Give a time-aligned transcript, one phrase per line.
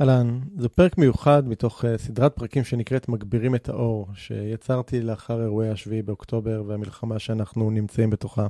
[0.00, 5.68] אהלן, זה פרק מיוחד מתוך uh, סדרת פרקים שנקראת מגבירים את האור, שיצרתי לאחר אירועי
[5.68, 8.46] השביעי באוקטובר והמלחמה שאנחנו נמצאים בתוכה.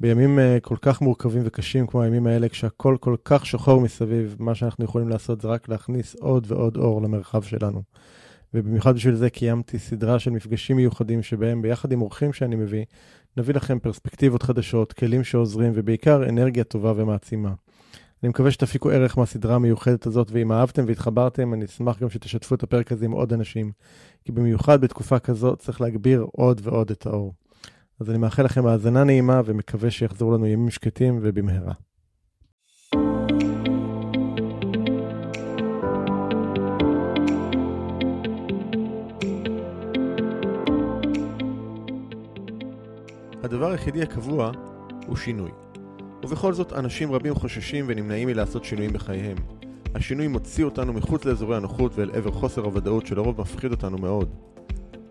[0.00, 4.54] בימים uh, כל כך מורכבים וקשים כמו הימים האלה, כשהכול כל כך שחור מסביב, מה
[4.54, 7.82] שאנחנו יכולים לעשות זה רק להכניס עוד ועוד אור למרחב שלנו.
[8.54, 12.84] ובמיוחד בשביל זה קיימתי סדרה של מפגשים מיוחדים שבהם ביחד עם אורחים שאני מביא,
[13.36, 17.52] נביא לכם פרספקטיבות חדשות, כלים שעוזרים ובעיקר אנרגיה טובה ומעצימה.
[18.22, 22.62] אני מקווה שתפיקו ערך מהסדרה המיוחדת הזאת, ואם אהבתם והתחברתם, אני אשמח גם שתשתפו את
[22.62, 23.72] הפרק הזה עם עוד אנשים,
[24.24, 27.34] כי במיוחד בתקופה כזאת צריך להגביר עוד ועוד את האור.
[28.00, 31.72] אז אני מאחל לכם האזנה נעימה ומקווה שיחזרו לנו ימים שקטים ובמהרה.
[43.42, 44.52] הדבר היחידי הקבוע
[45.06, 45.65] הוא שינוי.
[46.26, 49.36] ובכל זאת, אנשים רבים חוששים ונמנעים מלעשות שינויים בחייהם.
[49.94, 54.34] השינוי מוציא אותנו מחוץ לאזורי הנוחות ואל עבר חוסר הוודאות שלרוב מפחיד אותנו מאוד.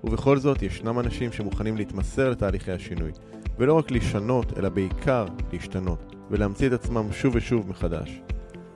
[0.03, 3.12] ובכל זאת, ישנם אנשים שמוכנים להתמסר לתהליכי השינוי,
[3.58, 8.22] ולא רק לשנות, אלא בעיקר להשתנות, ולהמציא את עצמם שוב ושוב מחדש.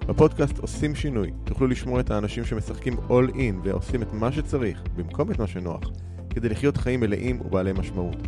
[0.07, 5.31] בפודקאסט עושים שינוי, תוכלו לשמוע את האנשים שמשחקים all in ועושים את מה שצריך, במקום
[5.31, 5.81] את מה שנוח,
[6.29, 8.27] כדי לחיות חיים מלאים ובעלי משמעות.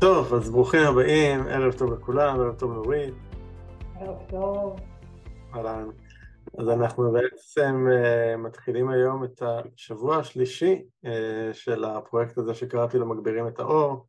[0.00, 3.14] טוב, אז ברוכים הבאים, ערב טוב לכולם, ערב טוב נורית.
[4.00, 4.80] ערב טוב.
[5.54, 5.88] אהלן.
[6.58, 11.08] אז אנחנו בעצם אה, מתחילים היום את השבוע השלישי אה,
[11.52, 14.06] של הפרויקט הזה שקראתי לו מגבירים את האור,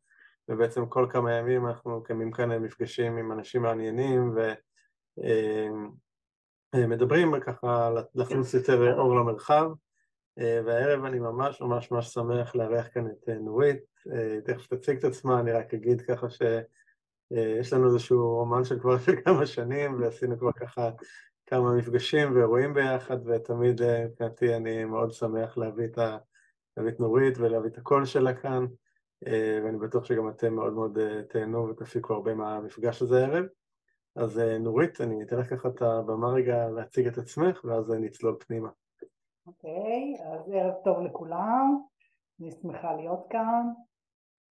[0.48, 4.34] ובעצם כל כמה ימים אנחנו מקיימים כאן מפגשים עם אנשים מעניינים
[6.74, 9.70] ומדברים אה, uh, ככה להכניס יותר אור למרחב,
[10.36, 13.90] והערב אני ממש ממש ממש שמח לארח כאן את uh, נורית.
[14.12, 18.98] אה, תכף תציג את עצמה, אני רק אגיד ככה שיש לנו איזשהו רומן של כבר
[19.06, 20.90] של כמה שנים ועשינו כבר ככה
[21.46, 26.18] כמה מפגשים ואירועים ביחד ותמיד אה, מבחינתי אני מאוד שמח להביא את, ה...
[26.76, 28.66] להביא את נורית ולהביא את הקול שלה כאן
[29.26, 30.98] אה, ואני בטוח שגם אתם מאוד מאוד
[31.28, 33.44] תהנו ותפיקו הרבה מהמפגש הזה הערב
[34.16, 38.68] אז נורית, אני אתן לך ככה את הבמה רגע להציג את עצמך ואז נצלול פנימה.
[39.50, 41.80] אוקיי, okay, אז ערב טוב לכולם,
[42.40, 43.66] אני שמחה להיות כאן.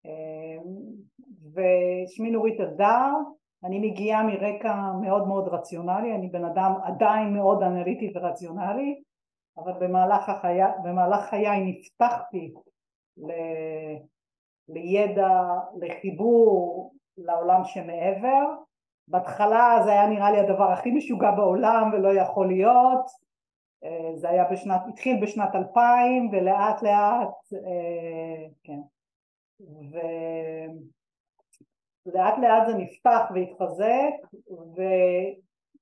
[0.04, 0.62] אמ,
[1.54, 3.10] ושמי נורית אלדר,
[3.64, 9.02] אני מגיעה מרקע מאוד מאוד רציונלי, אני בן אדם עדיין מאוד אנליטי ורציונלי,
[9.58, 10.58] אבל במהלך, החי...
[10.84, 12.54] במהלך חיי נפתחתי
[13.16, 13.30] ל...
[14.68, 15.30] לידע,
[15.80, 18.44] לחיבור לעולם שמעבר.
[19.08, 23.25] בהתחלה זה היה נראה לי הדבר הכי משוגע בעולם ולא יכול להיות,
[24.14, 28.80] זה היה בשנת, התחיל בשנת 2000 ולאט לאט, אה, כן,
[32.06, 34.14] ולאט לאט זה נפתח והתחזק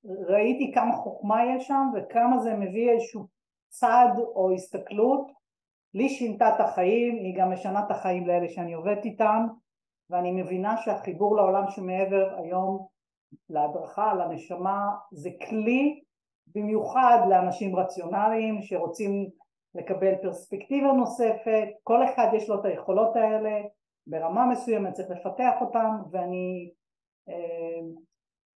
[0.04, 3.26] וראיתי כמה חוכמה יש שם וכמה זה מביא איזשהו
[3.68, 5.32] צד או הסתכלות.
[5.94, 9.46] לי שינתה את החיים, היא גם משנה את החיים לאלה שאני עובדת איתם
[10.10, 12.86] ואני מבינה שהחיבור לעולם שמעבר היום
[13.50, 16.00] להדרכה, לנשמה, זה כלי
[16.54, 19.30] במיוחד לאנשים רציונליים שרוצים
[19.74, 23.60] לקבל פרספקטיבה נוספת, כל אחד יש לו את היכולות האלה,
[24.06, 26.70] ברמה מסוימת צריך לפתח אותם ואני
[27.28, 27.80] אה,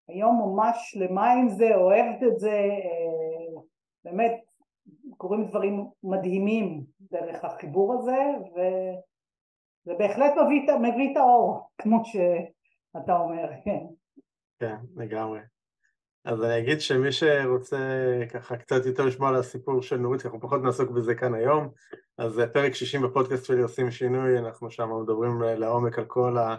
[0.09, 3.61] היום ממש שלמה עם זה, אוהבת את זה, אה,
[4.05, 4.41] באמת
[5.17, 8.19] קורים דברים מדהימים דרך החיבור הזה
[8.53, 13.85] וזה בהחלט מביא, מביא את האור כמו שאתה אומר, כן.
[14.59, 15.41] כן, לגמרי.
[16.25, 17.79] אז אני אגיד שמי שרוצה
[18.33, 21.69] ככה קצת יותר לשמוע על הסיפור של נורית, כי אנחנו פחות נעסוק בזה כאן היום,
[22.19, 26.57] אז פרק 60 בפודקאסט שלי עושים שינוי, אנחנו שם מדברים לעומק על כל, ה,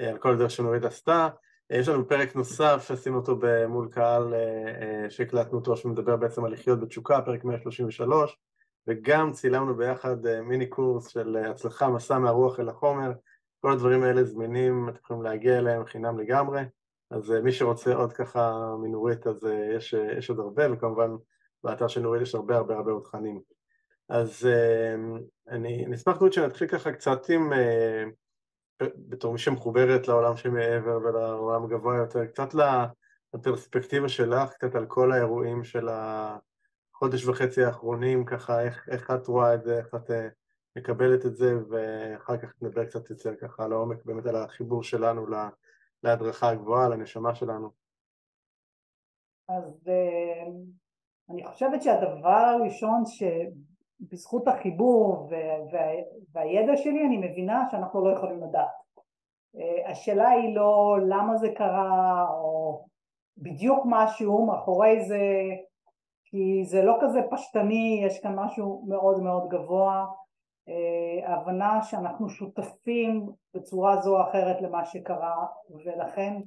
[0.00, 1.28] על כל הדרך שנורית עשתה.
[1.70, 6.80] יש לנו פרק נוסף שעשינו אותו מול קהל אה, שהקלטנו אותו, שמדבר בעצם על לחיות
[6.80, 8.38] בתשוקה, פרק 133,
[8.86, 13.12] וגם צילמנו ביחד אה, מיני קורס של הצלחה, מסע מהרוח אל החומר,
[13.60, 16.62] כל הדברים האלה זמינים, אתם יכולים להגיע אליהם חינם לגמרי.
[17.14, 21.10] אז אה, מי שרוצה עוד ככה מנורית אז אה, יש, אה, יש עוד הרבה וכמובן
[21.64, 23.40] באתר של נורית יש הרבה הרבה הרבה עוד תכנים.
[24.08, 24.48] אז
[25.48, 27.52] אני נשמח מאוד שנתחיל ככה קצת עם
[28.80, 32.48] בתור מי שמחוברת לעולם שמעבר ולעולם הגבוה יותר קצת
[33.34, 39.54] הפרספקטיבה שלך קצת על כל האירועים של החודש וחצי האחרונים, ככה איך, איך את רואה
[39.54, 40.10] את זה, איך את
[40.76, 45.26] מקבלת את זה, ואחר כך נדבר קצת יותר ככה לעומק באמת על החיבור שלנו
[46.04, 47.68] להדרכה הגבוהה, לנשמה שלנו.
[49.48, 50.46] אז אה,
[51.30, 55.30] אני חושבת שהדבר הראשון שבזכות החיבור
[56.32, 58.68] והידע שלי אני מבינה שאנחנו לא יכולים לדעת.
[59.56, 62.84] אה, השאלה היא לא למה זה קרה או
[63.38, 65.20] בדיוק משהו מאחורי זה
[66.24, 70.06] כי זה לא כזה פשטני, יש כאן משהו מאוד מאוד גבוה,
[71.26, 76.40] ההבנה שאנחנו שותפים בצורה זו או אחרת למה שקרה ולכן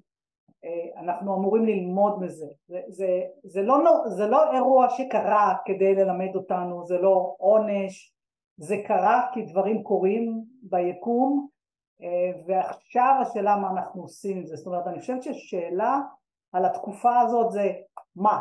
[0.66, 2.48] אה, אנחנו אמורים ללמוד מזה.
[2.68, 3.78] זה, זה, זה, לא,
[4.08, 8.14] זה לא אירוע שקרה כדי ללמד אותנו, זה לא עונש,
[8.58, 11.48] זה קרה כי דברים קורים ביקום
[12.02, 14.56] אה, ועכשיו השאלה מה אנחנו עושים עם זה.
[14.56, 16.00] זאת אומרת אני חושבת ששאלה
[16.52, 17.72] על התקופה הזאת זה
[18.16, 18.40] מה?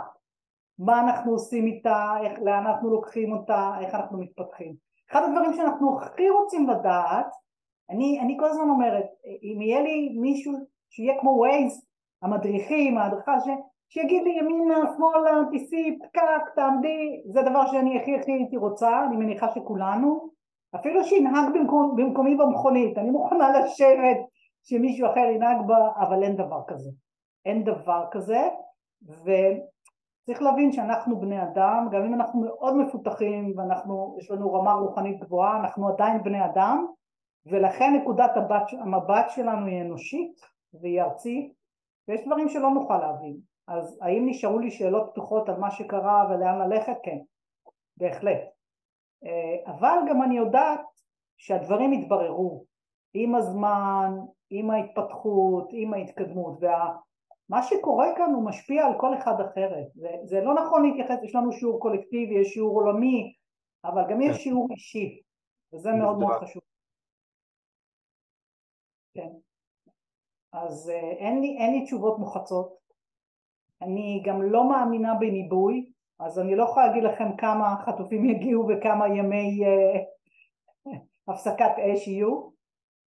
[0.79, 4.86] מה אנחנו עושים איתה, איך, לאן אנחנו לוקחים אותה, איך אנחנו מתפתחים.
[5.11, 7.27] אחד הדברים שאנחנו הכי רוצים לדעת,
[7.91, 9.05] אני, אני כל הזמן אומרת,
[9.43, 10.53] אם יהיה לי מישהו
[10.91, 11.87] שיהיה כמו ווייז
[12.23, 13.49] המדריכים, ההדרכה, ש...
[13.89, 19.17] שיגיד לי ימינה, שמאלה, תיסעי, פקק, תעמדי, זה דבר שאני הכי הכי הייתי רוצה, אני
[19.17, 20.31] מניחה שכולנו,
[20.75, 24.17] אפילו שינהג במקום, במקומי במכונית, אני מוכנה לשבת
[24.63, 26.91] שמישהו אחר ינהג בה, אבל אין דבר כזה,
[27.45, 28.49] אין דבר כזה,
[30.27, 35.21] וצריך להבין שאנחנו בני אדם, גם אם אנחנו מאוד מפותחים ואנחנו, יש לנו רמה רוחנית
[35.21, 36.87] גבוהה, אנחנו עדיין בני אדם,
[37.47, 38.31] ולכן נקודת
[38.81, 40.41] המבט שלנו היא אנושית
[40.81, 41.53] והיא ארצית
[42.09, 43.37] ויש דברים שלא נוכל להבין.
[43.69, 46.97] אז האם נשארו לי שאלות פתוחות על מה שקרה ולאן ללכת?
[47.03, 47.19] כן,
[47.97, 48.41] בהחלט.
[49.25, 50.81] אה, אבל גם אני יודעת
[51.37, 52.65] שהדברים יתבררו
[53.15, 54.13] עם הזמן,
[54.51, 56.61] עם ההתפתחות, עם ההתקדמות,
[57.51, 59.87] ומה שקורה כאן הוא משפיע על כל אחד אחרת.
[59.95, 63.35] זה, זה לא נכון להתייחס, יש לנו שיעור קולקטיבי, יש שיעור עולמי,
[63.85, 64.43] אבל גם יש כן.
[64.43, 65.23] שיעור אישי,
[65.73, 66.63] וזה מאוד מאוד חשוב.
[69.15, 69.29] כן.
[70.53, 72.77] אז אה, אין לי, אין לי תשובות מוחצות,
[73.83, 79.09] אני גם לא מאמינה בניבוי, אז אני לא יכולה להגיד לכם כמה חטופים יגיעו וכמה
[79.09, 79.99] ימי uh,
[81.29, 82.49] הפסקת אש יהיו.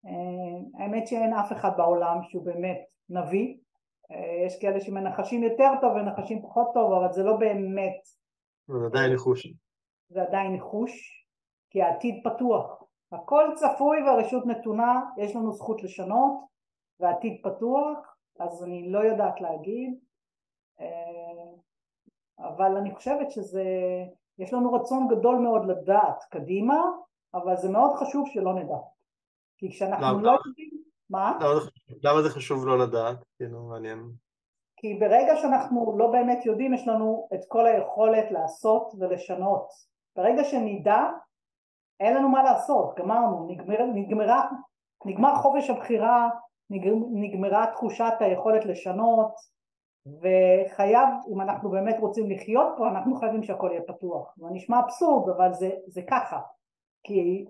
[0.07, 0.11] Uh,
[0.79, 3.57] האמת שאין אף אחד בעולם שהוא באמת נביא,
[4.47, 8.01] יש כאלה שמנחשים יותר טוב ונחשים פחות טוב, אבל זה לא באמת...
[8.69, 9.47] זה עדיין ניחוש.
[10.09, 11.25] זה עדיין ניחוש,
[11.71, 12.83] כי העתיד פתוח.
[13.13, 16.33] הכל צפוי והרשות נתונה, יש לנו זכות לשנות,
[17.01, 19.99] ועתיד פתוח, אז אני לא יודעת להגיד,
[20.81, 21.53] אה,
[22.39, 23.65] אבל אני חושבת שזה,
[24.39, 26.83] יש לנו רצון גדול מאוד לדעת קדימה,
[27.35, 28.77] אבל זה מאוד חשוב שלא נדע.
[29.57, 30.23] כי כשאנחנו למה?
[30.23, 30.86] לא יודעים...
[31.11, 31.39] מה?
[32.03, 33.17] למה, זה חשוב לא לדעת?
[33.37, 33.99] כאילו, מעניין.
[34.77, 39.69] כי ברגע שאנחנו לא באמת יודעים, יש לנו את כל היכולת לעשות ולשנות.
[40.17, 41.03] ברגע שנדע,
[42.01, 44.49] אין לנו מה לעשות, גמרנו, נגמר, נגמרה,
[45.07, 46.29] נגמר חופש הבחירה
[47.13, 49.35] נגמרה תחושת היכולת לשנות
[50.07, 54.35] וחייב, אם אנחנו באמת רוצים לחיות פה, אנחנו חייבים שהכל יהיה פתוח.
[54.37, 56.41] זה נשמע אבסורד, אבל זה, זה ככה.
[57.05, 57.45] כי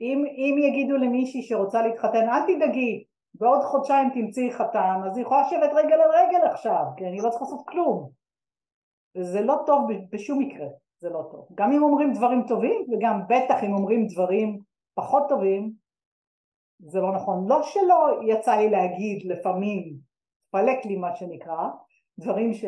[0.00, 3.04] אם, אם יגידו למישהי שרוצה להתחתן, אל תדאגי,
[3.34, 7.30] בעוד חודשיים תמצאי חתן, אז היא יכולה לשבת רגל על רגל עכשיו, כי אני לא
[7.30, 8.10] צריכה לעשות כלום.
[9.16, 10.66] וזה לא טוב בשום מקרה,
[10.98, 11.48] זה לא טוב.
[11.54, 14.60] גם אם אומרים דברים טובים, וגם בטח אם אומרים דברים
[14.94, 15.72] פחות טובים,
[16.80, 17.48] זה לא נכון.
[17.48, 19.96] לא שלא יצא לי להגיד לפעמים,
[20.50, 21.68] פלק לי מה שנקרא,
[22.20, 22.64] דברים ש,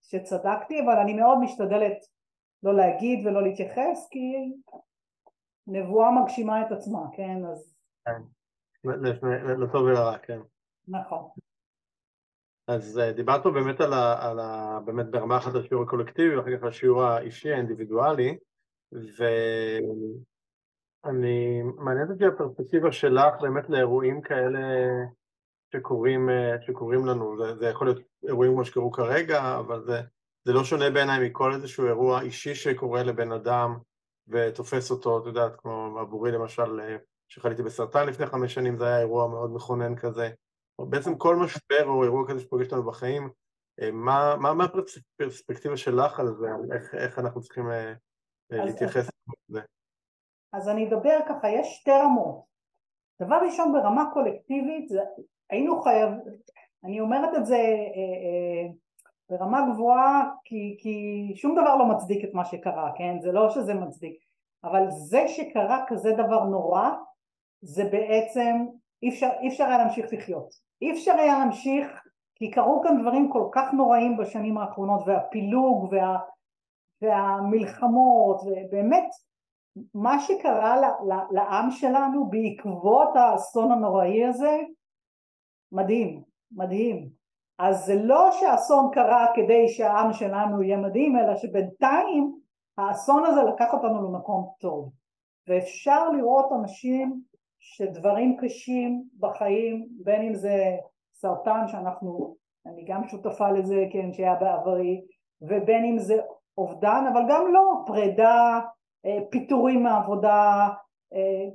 [0.00, 1.96] שצדקתי, אבל אני מאוד משתדלת
[2.62, 4.18] לא להגיד ולא להתייחס, כי
[5.70, 7.44] נבואה מגשימה את עצמה, כן?
[7.52, 7.76] אז...
[8.04, 8.22] כן,
[9.60, 10.38] לטוב ולרע, כן.
[10.88, 11.28] נכון.
[12.66, 14.78] אז אה, דיברת באמת על ה, על ה...
[14.84, 18.38] באמת ברמה אחת על השיעור הקולקטיבי ואחר כך על השיעור האישי האינדיבידואלי
[18.92, 19.24] ו...
[21.04, 24.58] אני, מעניין אותי הפרספקטיבה שלך באמת לאירועים כאלה
[25.74, 26.28] שקורים,
[26.60, 30.00] שקורים לנו, זה, זה יכול להיות אירועים כמו שקרו כרגע, אבל זה,
[30.44, 33.78] זה לא שונה בעיניי מכל איזשהו אירוע אישי שקורה לבן אדם
[34.28, 36.80] ותופס אותו, את יודעת, כמו עבורי למשל,
[37.28, 40.30] שחליתי בסרטן לפני חמש שנים, זה היה אירוע מאוד מכונן כזה.
[40.88, 43.30] בעצם כל משבר או אירוע כזה שפוגש אותנו בחיים,
[43.92, 47.92] מה, מה, מה הפרספקטיבה שלך על זה, איך, איך אנחנו צריכים אה,
[48.50, 49.10] להתייחס
[49.48, 49.60] לזה?
[50.52, 52.44] אז אני אדבר ככה, יש שתי רמות.
[53.22, 55.00] דבר ראשון ברמה קולקטיבית, זה,
[55.50, 56.10] היינו חייב,
[56.84, 58.72] אני אומרת את זה אה, אה,
[59.30, 63.20] ברמה גבוהה כי, כי שום דבר לא מצדיק את מה שקרה, כן?
[63.20, 64.24] זה לא שזה מצדיק,
[64.64, 66.90] אבל זה שקרה כזה דבר נורא,
[67.62, 68.66] זה בעצם,
[69.02, 70.48] אי אפשר, אי אפשר היה להמשיך לחיות.
[70.82, 72.02] אי אפשר היה להמשיך
[72.34, 76.18] כי קרו כאן דברים כל כך נוראים בשנים האחרונות והפילוג וה,
[77.02, 79.08] והמלחמות ובאמת
[79.94, 80.76] מה שקרה
[81.30, 84.58] לעם שלנו בעקבות האסון הנוראי הזה
[85.72, 86.22] מדהים,
[86.52, 87.19] מדהים.
[87.62, 92.40] אז זה לא שהאסון קרה כדי שהעם שלנו יהיה מדהים, אלא שבינתיים
[92.78, 94.90] האסון הזה לקח אותנו למקום טוב.
[95.48, 97.20] ואפשר לראות אנשים
[97.58, 100.76] שדברים קשים בחיים, בין אם זה
[101.12, 102.36] סרטן שאנחנו,
[102.66, 105.00] אני גם שותפה לזה, כן, שהיה בעברי,
[105.42, 106.16] ובין אם זה
[106.58, 108.60] אובדן, אבל גם לא, פרידה,
[109.06, 110.68] אה, פיטורים מעבודה,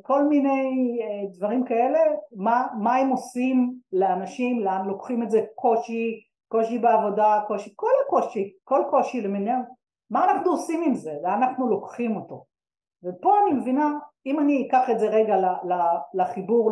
[0.02, 2.00] כל מיני אה, דברים כאלה,
[2.36, 8.54] מה, מה הם עושים לאנשים, לאן לוקחים את זה, קושי, קושי בעבודה, קושי, כל הקושי,
[8.64, 9.62] כל קושי למיניהם,
[10.10, 12.46] מה אנחנו עושים עם זה, לאן אנחנו לוקחים אותו.
[13.04, 15.36] ופה אני מבינה, אם אני אקח את זה רגע
[16.14, 16.72] לחיבור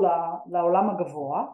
[0.50, 1.46] לעולם הגבוה,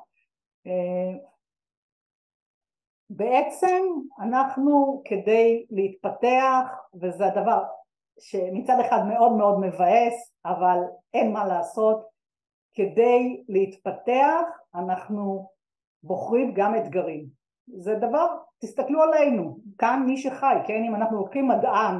[3.09, 3.83] בעצם
[4.19, 6.65] אנחנו כדי להתפתח,
[7.01, 7.63] וזה הדבר
[8.19, 10.79] שמצד אחד מאוד מאוד מבאס, אבל
[11.13, 12.05] אין מה לעשות,
[12.73, 14.41] כדי להתפתח
[14.75, 15.49] אנחנו
[16.03, 17.25] בוחרים גם אתגרים.
[17.77, 18.27] זה דבר,
[18.61, 21.95] תסתכלו עלינו, כאן מי שחי, כן, אם אנחנו לוקחים מדען,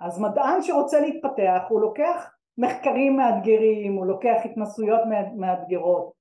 [0.00, 5.00] אז מדען שרוצה להתפתח הוא לוקח מחקרים מאתגרים, הוא לוקח התנסויות
[5.36, 6.12] מאתגרות,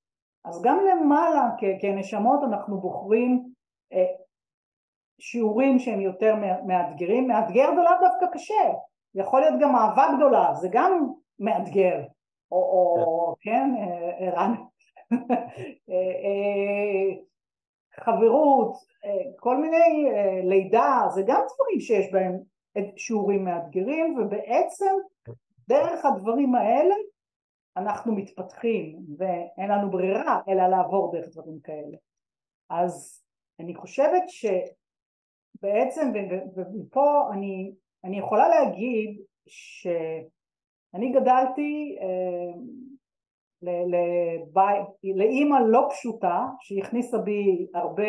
[0.45, 1.49] אז גם למעלה
[1.81, 3.49] כנשמות אנחנו בוחרים
[3.93, 4.05] אה,
[5.19, 6.35] שיעורים שהם יותר
[6.67, 8.73] מאתגרים, מאתגר זה לאו דווקא קשה,
[9.15, 11.07] יכול להיות גם אהבה גדולה, זה גם
[11.39, 12.01] מאתגר,
[12.51, 14.53] או, או כן, אה, ערן,
[15.89, 17.15] אה,
[17.95, 18.73] חברות,
[19.39, 20.09] כל מיני
[20.43, 22.39] לידה, זה גם דברים שיש בהם
[22.97, 24.95] שיעורים מאתגרים, ובעצם
[25.67, 26.95] דרך הדברים האלה
[27.77, 31.97] אנחנו מתפתחים, ואין לנו ברירה אלא לעבור דרך דברים כאלה.
[32.69, 33.23] אז
[33.59, 34.23] אני חושבת
[35.59, 36.11] שבעצם,
[36.55, 42.53] ופה אני, אני יכולה להגיד שאני גדלתי אה,
[45.15, 48.03] לאימא לא פשוטה שהכניסה בי הרבה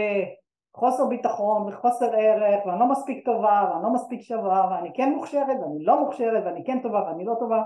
[0.76, 5.56] חוסר ביטחון וחוסר ערך ואני לא מספיק טובה ואני לא מספיק שווה ואני כן מוכשרת
[5.60, 7.62] ואני לא מוכשרת ואני כן טובה ואני לא טובה.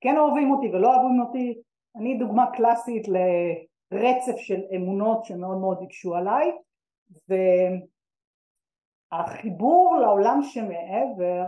[0.00, 1.54] כן אוהבים אותי ולא אוהבים אותי.
[1.96, 6.52] אני דוגמה קלאסית לרצף של אמונות שמאוד מאוד הקשו עליי
[9.12, 11.44] והחיבור לעולם שמעבר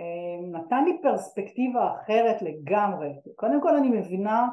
[0.00, 3.12] אה, נתן לי פרספקטיבה אחרת לגמרי.
[3.36, 4.48] קודם כל אני מבינה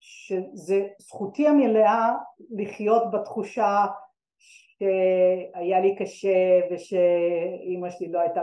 [0.00, 2.14] שזה זכותי המלאה
[2.50, 3.86] לחיות בתחושה
[4.38, 8.42] שהיה לי קשה ושאימא שלי לא הייתה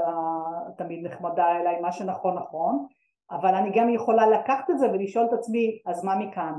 [0.78, 2.86] תמיד נחמדה אליי, מה שנכון נכון,
[3.32, 6.54] אבל אני גם יכולה לקחת את זה ולשאול את עצמי אז מה מכאן?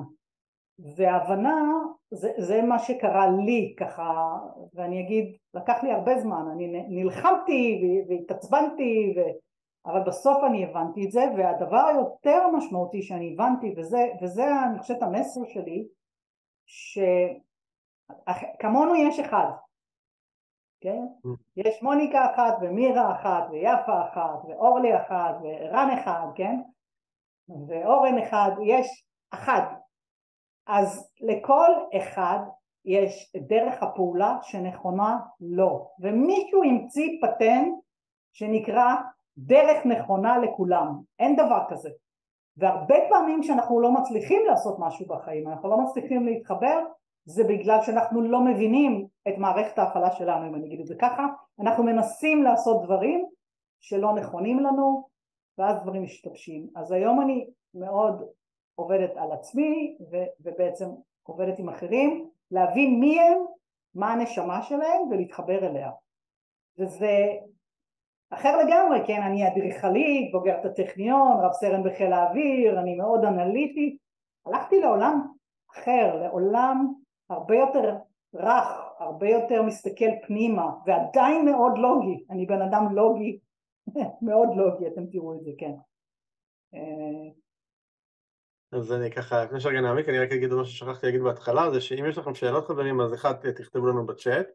[0.79, 1.63] והבנה
[2.11, 4.37] זה, זה מה שקרה לי ככה
[4.75, 9.21] ואני אגיד לקח לי הרבה זמן אני נלחמתי והתעצבנתי ו...
[9.87, 15.03] אבל בסוף אני הבנתי את זה והדבר היותר משמעותי שאני הבנתי וזה, וזה אני חושבת
[15.03, 15.89] המסר שלי
[18.17, 19.51] שכמונו יש אחד
[20.81, 21.03] כן?
[21.27, 21.29] Mm.
[21.57, 26.61] יש מוניקה אחת ומירה אחת ויפה אחת ואורלי אחת ורן אחד כן?
[27.69, 29.63] ואורן אחד יש אחד
[30.67, 32.39] אז לכל אחד
[32.85, 35.89] יש דרך הפעולה שנכונה לו.
[36.01, 37.75] ומישהו המציא פטנט
[38.33, 38.95] שנקרא
[39.39, 41.01] דרך נכונה לכולם.
[41.19, 41.91] אין דבר כזה.
[42.57, 46.85] והרבה פעמים כשאנחנו לא מצליחים לעשות משהו בחיים אנחנו לא מצליחים להתחבר
[47.25, 51.27] זה בגלל שאנחנו לא מבינים את מערכת ההפעלה שלנו אם אני אגיד את זה ככה.
[51.61, 53.25] אנחנו מנסים לעשות דברים
[53.81, 55.09] שלא נכונים לנו
[55.59, 56.67] ואז דברים משתבשים.
[56.77, 58.23] אז היום אני מאוד
[58.77, 60.87] עובדת על עצמי ו- ובעצם
[61.23, 63.39] עובדת עם אחרים, להבין מי הם,
[63.95, 65.91] מה הנשמה שלהם ולהתחבר אליה.
[66.79, 67.29] וזה
[68.31, 73.97] אחר לגמרי, כן, אני אדריכלית, בוגרת הטכניון, רב סרן בחיל האוויר, אני מאוד אנליטית,
[74.47, 75.27] הלכתי לעולם
[75.73, 76.93] אחר, לעולם
[77.31, 77.97] הרבה יותר
[78.35, 83.39] רך, הרבה יותר מסתכל פנימה, ועדיין מאוד לוגי, אני בן אדם לוגי,
[84.27, 85.75] מאוד לוגי, אתם תראו את זה, כן.
[88.73, 92.05] אז אני ככה, לפני שרגע נעמיק, אני רק אגיד מה ששכחתי להגיד בהתחלה, זה שאם
[92.09, 94.47] יש לכם שאלות חברים, אז אחד, תכתבו לנו בצ'אט,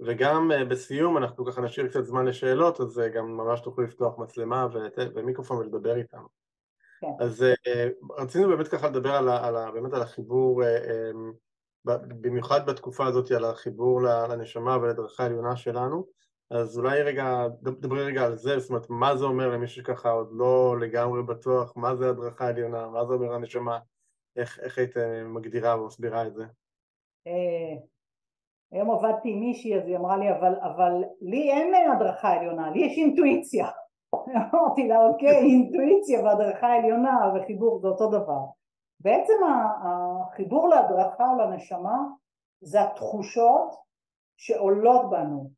[0.00, 4.18] וגם אה, בסיום אנחנו ככה נשאיר קצת זמן לשאלות, אז אה, גם ממש תוכלו לפתוח
[4.18, 4.66] מצלמה
[5.14, 6.28] ומיקרופון ולדבר איתנו.
[7.00, 7.06] כן.
[7.20, 10.62] אז אה, רצינו באמת ככה לדבר על, על, באמת על החיבור,
[12.20, 16.06] במיוחד בתקופה הזאת, על החיבור לנשמה ולדרכה העליונה שלנו.
[16.50, 20.28] אז אולי רגע, דברי רגע על זה, זאת אומרת, מה זה אומר למי שככה עוד
[20.32, 23.78] לא לגמרי בטוח, מה זה הדרכה עליונה, מה זה אומר הנשמה,
[24.36, 26.44] איך, איך היית מגדירה ומסבירה את זה?
[27.26, 27.74] אה,
[28.72, 32.86] היום עבדתי עם מישהי אז היא אמרה לי אבל, אבל לי אין הדרכה עליונה, לי
[32.86, 33.66] יש אינטואיציה.
[34.54, 38.40] אמרתי לה אוקיי אינטואיציה והדרכה עליונה וחיבור זה אותו דבר.
[39.00, 39.34] בעצם
[39.82, 41.98] החיבור להדרכה לנשמה
[42.60, 43.74] זה התחושות
[44.36, 45.50] שעולות בנו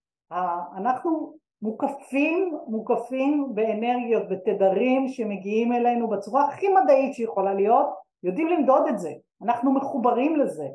[0.77, 1.33] אנחנו
[1.63, 7.87] מוקפים, מוקפים באנרגיות, בתדרים שמגיעים אלינו בצורה הכי מדעית שיכולה להיות,
[8.23, 9.11] יודעים למדוד את זה,
[9.43, 10.67] אנחנו מחוברים לזה,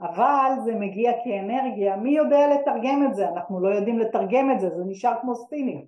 [0.00, 3.28] אבל זה מגיע כאנרגיה, מי יודע לתרגם את זה?
[3.28, 5.84] אנחנו לא יודעים לתרגם את זה, זה נשאר כמו ספינים.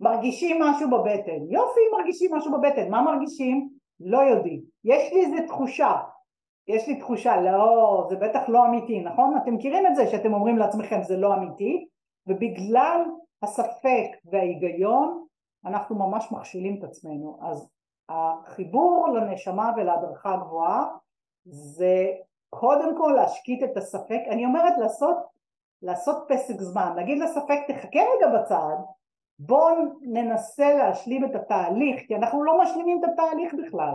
[0.00, 3.68] מרגישים משהו בבטן, יופי מרגישים משהו בבטן, מה מרגישים?
[4.00, 4.60] לא יודעים.
[4.84, 5.92] יש לי איזה תחושה,
[6.68, 9.36] יש לי תחושה, לא, זה בטח לא אמיתי, נכון?
[9.36, 11.86] אתם מכירים את זה שאתם אומרים לעצמכם זה לא אמיתי,
[12.26, 13.04] ובגלל
[13.42, 15.24] הספק וההיגיון
[15.64, 17.38] אנחנו ממש מכשילים את עצמנו.
[17.42, 17.68] אז
[18.08, 20.86] החיבור לנשמה ולהדרכה הגבוהה
[21.44, 22.06] זה
[22.50, 25.16] קודם כל להשקיט את הספק, אני אומרת לעשות,
[25.82, 28.76] לעשות פסק זמן, להגיד לספק תחכה רגע בצד,
[29.38, 33.94] בואו ננסה להשלים את התהליך, כי אנחנו לא משלימים את התהליך בכלל.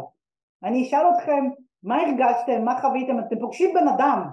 [0.63, 1.50] אני אשאל אתכם,
[1.83, 4.29] מה הרגשתם, מה חוויתם, אתם פוגשים בן אדם,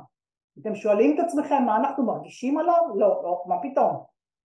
[0.61, 2.83] אתם שואלים את עצמכם מה אנחנו מרגישים עליו?
[2.95, 4.05] לא, לא, מה פתאום.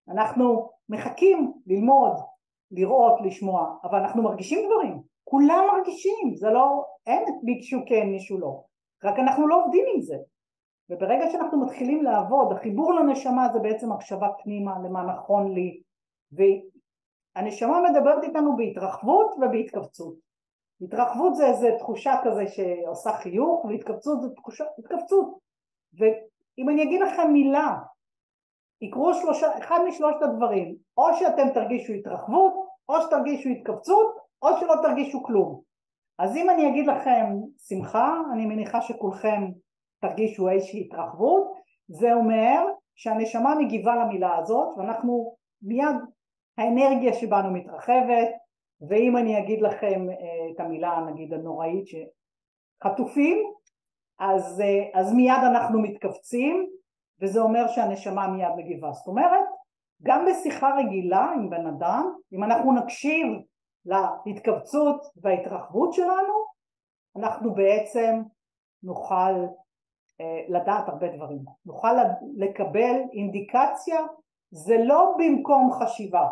[0.10, 2.14] אנחנו מחכים ללמוד,
[2.72, 8.64] לראות, לשמוע, אבל אנחנו מרגישים דברים, כולם מרגישים, זה לא, אין ביקשו כן, מישהו לא,
[9.04, 10.16] רק אנחנו לא עובדים עם זה.
[10.90, 15.82] וברגע שאנחנו מתחילים לעבוד, החיבור לנשמה זה בעצם הקשבה פנימה למה נכון לי,
[16.32, 20.16] והנשמה מדברת איתנו בהתרחבות ובהתכווצות.
[20.82, 25.38] התרחבות זה איזה תחושה כזה שעושה חיוך, והתכווצות זה תחושה, התכווצות.
[25.94, 27.78] ואם אני אגיד לכם מילה
[28.82, 32.54] יקרו שלושה, אחד משלושת הדברים, או שאתם תרגישו התרחבות,
[32.90, 35.62] או שתרגישו התכווצות, או שלא תרגישו כלום.
[36.20, 37.26] אז אם אני אגיד לכם
[37.68, 39.42] שמחה, אני מניחה שכולכם
[40.02, 41.54] תרגישו איזושהי התרחבות,
[41.88, 45.96] זה אומר שהנשמה מגיבה למילה הזאת, ואנחנו מיד
[46.58, 48.30] האנרגיה שבנו מתרחבת,
[48.90, 53.38] ואם אני אגיד לכם אה, את המילה נגיד הנוראית שחטופים,
[54.22, 56.70] אז, אה, אז מיד אנחנו מתכווצים,
[57.22, 58.92] וזה אומר שהנשמה מיד מגיבה.
[58.92, 59.46] זאת אומרת,
[60.04, 63.28] גם בשיחה רגילה עם בן אדם, אם אנחנו נקשיב
[64.26, 66.34] להתכווצות וההתרחבות שלנו,
[67.18, 68.22] אנחנו בעצם
[68.84, 69.46] נוכל
[70.22, 71.40] אה, לדעת הרבה דברים.
[71.66, 71.94] נוכל
[72.38, 74.00] לקבל אינדיקציה,
[74.52, 76.28] זה לא במקום חשיבה,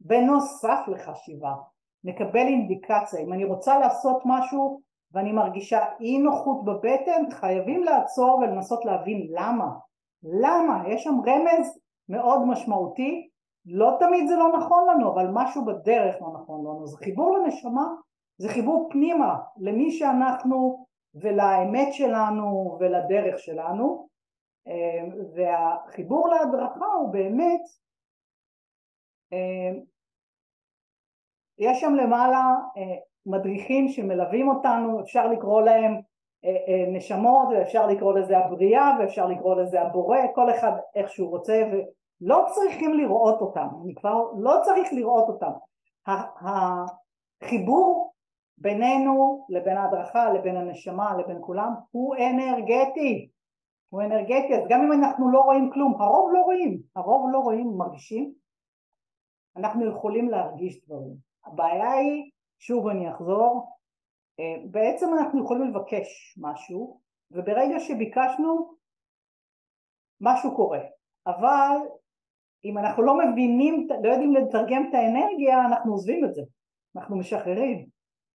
[0.00, 1.54] בנוסף לחשיבה.
[2.04, 3.20] נקבל אינדיקציה.
[3.20, 4.80] אם אני רוצה לעשות משהו
[5.12, 9.68] ואני מרגישה אי נוחות בבטן, חייבים לעצור ולנסות להבין למה.
[10.22, 10.82] למה?
[10.88, 13.28] יש שם רמז מאוד משמעותי,
[13.66, 16.86] לא תמיד זה לא נכון לנו, אבל משהו בדרך לא נכון לנו.
[16.86, 17.86] זה חיבור לנשמה,
[18.38, 24.08] זה חיבור פנימה למי שאנחנו ולאמת שלנו ולדרך שלנו,
[24.68, 27.60] אה, והחיבור להדרכה הוא באמת,
[29.32, 29.80] אה,
[31.58, 32.44] יש שם למעלה
[32.76, 36.00] אה, מדריכים שמלווים אותנו, אפשר לקרוא להם
[36.44, 41.30] אה, אה, נשמות ואפשר לקרוא לזה הבריאה ואפשר לקרוא לזה הבורא, כל אחד איך שהוא
[41.30, 45.50] רוצה ולא צריכים לראות אותם, אני כבר לא צריך לראות אותם.
[47.42, 48.12] החיבור
[48.58, 53.28] בינינו לבין ההדרכה, לבין הנשמה, לבין כולם הוא אנרגטי,
[53.88, 57.72] הוא אנרגטי, אז גם אם אנחנו לא רואים כלום, הרוב לא רואים, הרוב לא רואים,
[57.76, 58.32] מרגישים,
[59.56, 61.14] אנחנו יכולים להרגיש דברים.
[61.46, 63.76] הבעיה היא, שוב אני אחזור,
[64.40, 68.76] אה, בעצם אנחנו יכולים לבקש משהו וברגע שביקשנו
[70.20, 70.80] משהו קורה.
[71.26, 71.76] אבל
[72.64, 76.42] אם אנחנו לא מבינים, לא יודעים לתרגם את האנרגיה אנחנו עוזבים את זה,
[76.96, 77.86] אנחנו משחררים.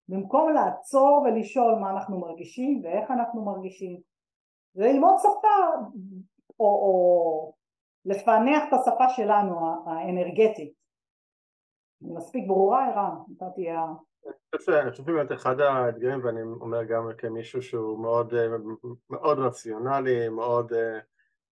[0.10, 4.00] במקום לעצור ולשאול מה אנחנו מרגישים ואיך אנחנו מרגישים
[4.76, 5.88] וללמוד שפה
[6.60, 7.54] או, או
[8.06, 10.74] לפענח את השפה שלנו האנרגטית.
[12.02, 13.16] מספיק ברורה ערן?
[13.30, 13.86] נתתי ה...
[14.28, 18.34] אני חושב שבאמת אחד האתגרים, ואני אומר גם כמישהו שהוא מאוד,
[19.10, 20.72] מאוד רציונלי, מאוד,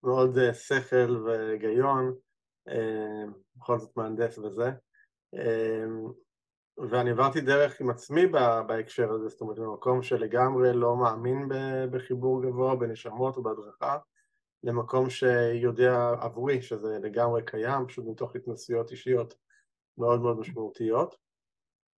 [0.03, 2.15] מאוד שכל והיגיון,
[3.55, 4.71] בכל זאת מהנדס וזה,
[6.89, 8.27] ואני עברתי דרך עם עצמי
[8.67, 11.49] בהקשר הזה, זאת אומרת במקום שלגמרי לא מאמין
[11.91, 13.97] בחיבור גבוה, בנשמות ובהדרכה,
[14.63, 19.33] למקום שיודע עבורי שזה לגמרי קיים, פשוט מתוך התנסויות אישיות
[19.97, 21.28] מאוד מאוד משמעותיות.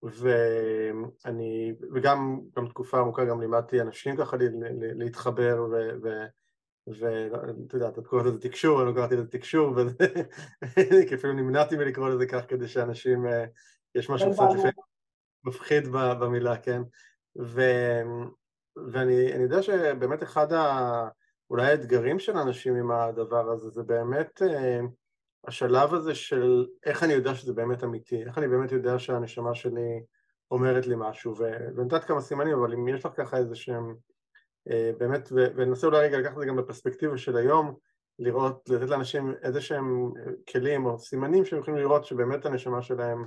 [0.04, 4.38] ואני, וגם גם תקופה ארוכה גם לימדתי אנשים ככה
[4.96, 5.66] להתחבר
[6.88, 9.76] ואתה יודע, אתה קורא לזה תקשור, אני לא קראתי לזה תקשור,
[11.10, 13.46] כי אפילו נמנעתי מלקרוא לזה כך כדי שאנשים, אה,
[13.96, 14.74] יש משהו קצת לפעמים
[15.44, 16.82] מפחיד במילה, כן?
[17.42, 17.62] ו,
[18.92, 20.48] ואני יודע שבאמת אחד
[21.50, 24.80] אולי האתגרים של אנשים עם הדבר הזה, זה באמת אה,
[25.48, 30.04] השלב הזה של איך אני יודע שזה באמת אמיתי, איך אני באמת יודע שהנשמה שלי
[30.52, 31.34] אומרת לי משהו,
[31.76, 33.96] ונתת כמה סימנים, אבל אם יש לך ככה איזה שהם,
[34.72, 37.76] אה, באמת, וננסה אולי רגע לקחת את זה גם בפרספקטיבה של היום,
[38.20, 40.12] לראות, לתת לאנשים איזה שהם
[40.52, 43.26] כלים או סימנים שהם יכולים לראות שבאמת הנשמה שלהם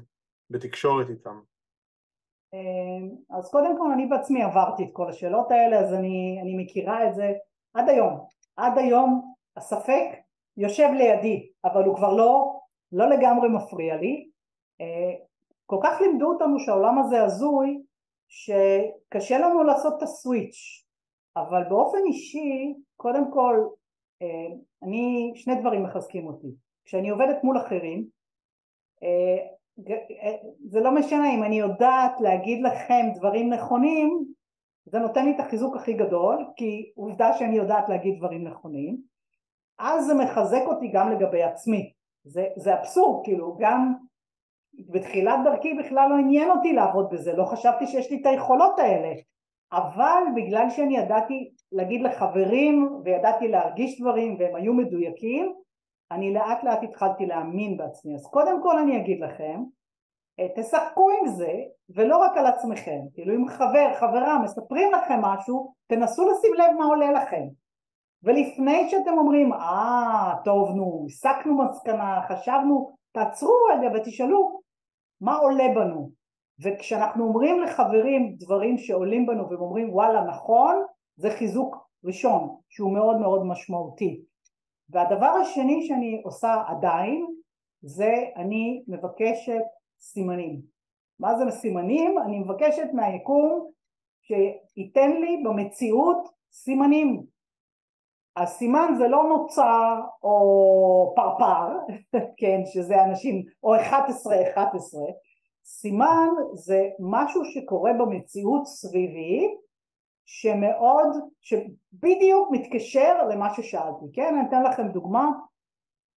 [0.50, 1.40] בתקשורת איתם.
[2.55, 7.09] אה, אז קודם כל אני בעצמי עברתי את כל השאלות האלה אז אני, אני מכירה
[7.09, 7.33] את זה
[7.74, 10.23] עד היום, עד היום הספק
[10.56, 12.60] יושב לידי אבל הוא כבר לא,
[12.92, 14.28] לא לגמרי מפריע לי.
[14.80, 15.14] אה,
[15.66, 17.82] כל כך לימדו אותנו שהעולם הזה הזוי
[18.28, 20.84] שקשה לנו לעשות את הסוויץ'
[21.36, 23.66] אבל באופן אישי קודם כל
[24.22, 26.48] אה, אני שני דברים מחזקים אותי.
[26.84, 28.06] כשאני עובדת מול אחרים
[30.64, 34.24] זה לא משנה אם אני יודעת להגיד לכם דברים נכונים
[34.84, 38.98] זה נותן לי את החיזוק הכי גדול כי עובדה שאני יודעת להגיד דברים נכונים
[39.78, 41.92] אז זה מחזק אותי גם לגבי עצמי.
[42.24, 43.94] זה, זה אבסורד כאילו גם
[44.88, 49.12] בתחילת דרכי בכלל לא עניין אותי לעבוד בזה לא חשבתי שיש לי את היכולות האלה.
[49.72, 55.54] אבל בגלל שאני ידעתי להגיד לחברים וידעתי להרגיש דברים והם היו מדויקים
[56.10, 58.14] אני לאט לאט התחלתי להאמין בעצמי.
[58.14, 59.62] אז קודם כל אני אגיד לכם
[60.40, 61.52] אה, תשחקו עם זה
[61.94, 63.00] ולא רק על עצמכם.
[63.14, 67.44] כאילו אם חבר חברה מספרים לכם משהו תנסו לשים לב מה עולה לכם
[68.24, 74.60] ולפני שאתם אומרים אה טוב נו הסקנו מסקנה חשבנו תעצרו רגע ותשאלו
[75.20, 76.10] מה עולה בנו
[76.62, 80.74] וכשאנחנו אומרים לחברים דברים שעולים בנו והם אומרים וואלה נכון
[81.16, 84.20] זה חיזוק ראשון שהוא מאוד מאוד משמעותי
[84.90, 87.26] והדבר השני שאני עושה עדיין
[87.82, 89.62] זה אני מבקשת
[89.98, 90.60] סימנים.
[91.18, 92.18] מה זה סימנים?
[92.18, 93.70] אני מבקשת מהיקום
[94.22, 97.33] שייתן לי במציאות סימנים.
[98.36, 101.78] הסימן זה לא נוצר או פרפר,
[102.38, 105.00] כן, שזה אנשים, או 11 11,
[105.64, 109.54] סימן זה משהו שקורה במציאות סביבי
[110.26, 111.08] שמאוד,
[111.40, 114.34] שבדיוק מתקשר למה ששאלתי, כן?
[114.38, 115.30] אני אתן לכם דוגמה,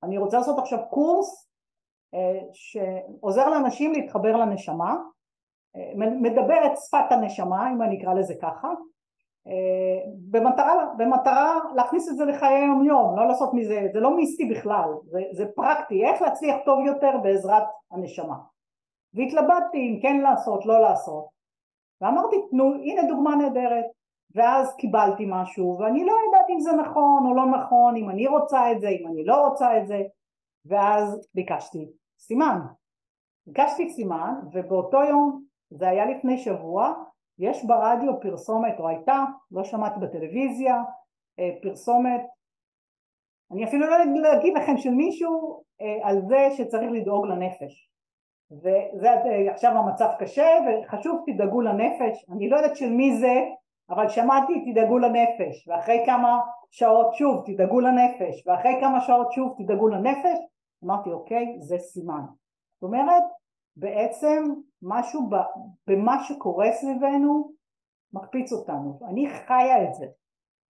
[0.03, 1.49] אני רוצה לעשות עכשיו קורס
[2.13, 4.95] אה, שעוזר לאנשים להתחבר לנשמה,
[5.75, 8.67] אה, מדבר את שפת הנשמה, אם אני אקרא לזה ככה,
[10.29, 14.89] במטרה, במטרה להכניס את זה לחיי היום יום, לא לעשות מזה, זה לא מיסטי בכלל,
[15.03, 18.37] זה, זה פרקטי, איך להצליח טוב יותר בעזרת הנשמה.
[19.13, 21.25] והתלבטתי אם כן לעשות, לא לעשות,
[22.01, 23.85] ואמרתי, תנו, הנה דוגמה נהדרת,
[24.35, 28.71] ואז קיבלתי משהו ואני לא יודעת אם זה נכון או לא נכון, אם אני רוצה
[28.71, 30.01] את זה, אם אני לא רוצה את זה
[30.65, 32.59] ואז ביקשתי סימן.
[33.47, 36.93] ביקשתי סימן ובאותו יום, זה היה לפני שבוע,
[37.39, 40.75] יש ברדיו פרסומת או הייתה, לא שמעתי בטלוויזיה,
[41.39, 42.21] אה, פרסומת,
[43.51, 43.87] אני אפילו
[44.21, 47.89] לא אגיד לכם של מישהו אה, על זה שצריך לדאוג לנפש.
[48.51, 53.35] וזה אה, עכשיו המצב קשה וחשוב תדאגו לנפש, אני לא יודעת של מי זה
[53.89, 56.39] אבל שמעתי תדאגו לנפש ואחרי כמה
[56.71, 60.37] שעות שוב תדאגו לנפש ואחרי כמה שעות שוב תדאגו לנפש
[60.83, 62.21] אמרתי אוקיי זה סימן
[62.73, 63.23] זאת אומרת
[63.79, 64.43] בעצם
[64.81, 65.29] משהו
[65.87, 67.51] במה שקורה סביבנו
[68.13, 68.99] מקפיץ אותנו.
[69.09, 70.05] אני חיה את זה.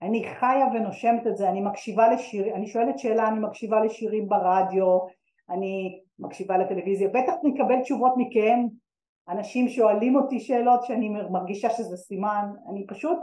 [0.02, 1.50] אני חיה ונושמת את זה.
[1.50, 5.00] אני מקשיבה לשירים אני שואלת שאלה אני מקשיבה לשירים ברדיו
[5.50, 7.10] אני מקשיבה לטלוויזיה.
[7.10, 8.60] בטח נקבל תשובות מכם
[9.30, 13.18] אנשים שואלים אותי שאלות שאני מרגישה שזה סימן, אני פשוט,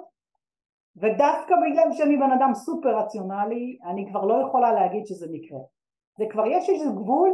[0.97, 5.59] ודווקא בגלל שאני בן אדם סופר רציונלי, אני כבר לא יכולה להגיד שזה מקרה.
[6.19, 7.31] זה כבר יש איזה גבול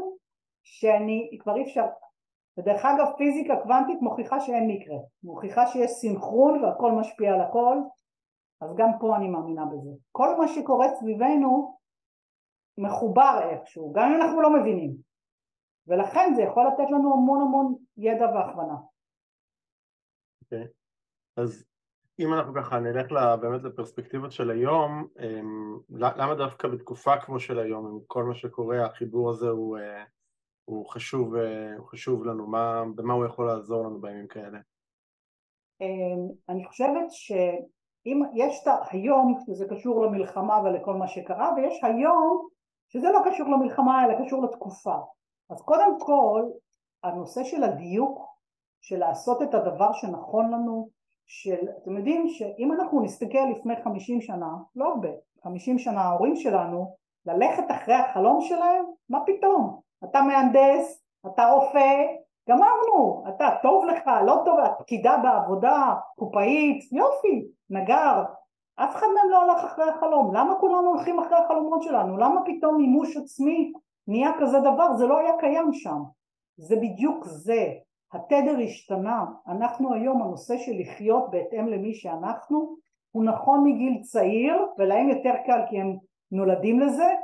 [0.62, 1.84] שאני כבר אי אפשר,
[2.58, 7.76] ודרך אגב פיזיקה קוונטית מוכיחה שאין מקרה, מוכיחה שיש סינכרון והכל משפיע על הכל,
[8.60, 9.90] אז גם פה אני מאמינה בזה.
[10.12, 11.78] כל מה שקורה סביבנו
[12.78, 14.96] מחובר איכשהו, גם אם אנחנו לא מבינים.
[15.86, 18.74] ולכן זה יכול לתת לנו המון המון ידע והכוונה.
[20.42, 20.68] אוקיי, okay.
[21.36, 21.64] אז
[22.18, 27.86] אם אנחנו ככה נלך באמת לפרספקטיבות של היום, אמ, למה דווקא בתקופה כמו של היום,
[27.86, 30.04] עם כל מה שקורה, החיבור הזה הוא, אה,
[30.68, 34.58] הוא, חשוב, אה, הוא חשוב לנו, מה, במה הוא יכול לעזור לנו בימים כאלה?
[35.80, 42.48] אמ, אני חושבת שאם יש את היום, שזה קשור למלחמה ולכל מה שקרה, ויש היום
[42.88, 44.96] שזה לא קשור למלחמה אלא קשור לתקופה.
[45.50, 46.42] אז קודם כל
[47.02, 48.18] הנושא של הדיוק,
[48.80, 50.88] של לעשות את הדבר שנכון לנו,
[51.26, 55.08] של, אתם יודעים שאם אנחנו נסתכל לפני חמישים שנה, לא הרבה,
[55.42, 59.87] חמישים שנה ההורים שלנו, ללכת אחרי החלום שלהם, מה פתאום?
[60.04, 62.06] אתה מהנדס, אתה רופא,
[62.48, 68.22] גמרנו, אתה טוב לך, לא טוב, פקידה בעבודה, קופאית, יופי, נגר,
[68.76, 72.16] אף אחד מהם לא הלך אחרי החלום, למה כולנו הולכים אחרי החלומות שלנו?
[72.16, 73.72] למה פתאום מימוש עצמי
[74.08, 74.94] נהיה כזה דבר?
[74.96, 76.02] זה לא היה קיים שם.
[76.56, 77.72] זה בדיוק זה.
[78.12, 79.24] התדר השתנה.
[79.48, 82.76] אנחנו היום, הנושא של לחיות בהתאם למי שאנחנו,
[83.10, 85.96] הוא נכון מגיל צעיר, ולהם יותר קל כי הם
[86.32, 87.14] נולדים לזה,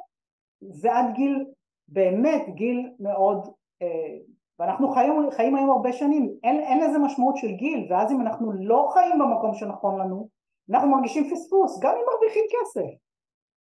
[0.82, 1.44] ועד גיל,
[1.88, 3.48] באמת גיל מאוד,
[3.82, 4.16] אה,
[4.58, 8.52] ואנחנו חיים, חיים היום הרבה שנים, אין, אין לזה משמעות של גיל, ואז אם אנחנו
[8.52, 10.28] לא חיים במקום שנכון לנו,
[10.70, 12.88] אנחנו מרגישים פספוס, גם אם מרוויחים כסף.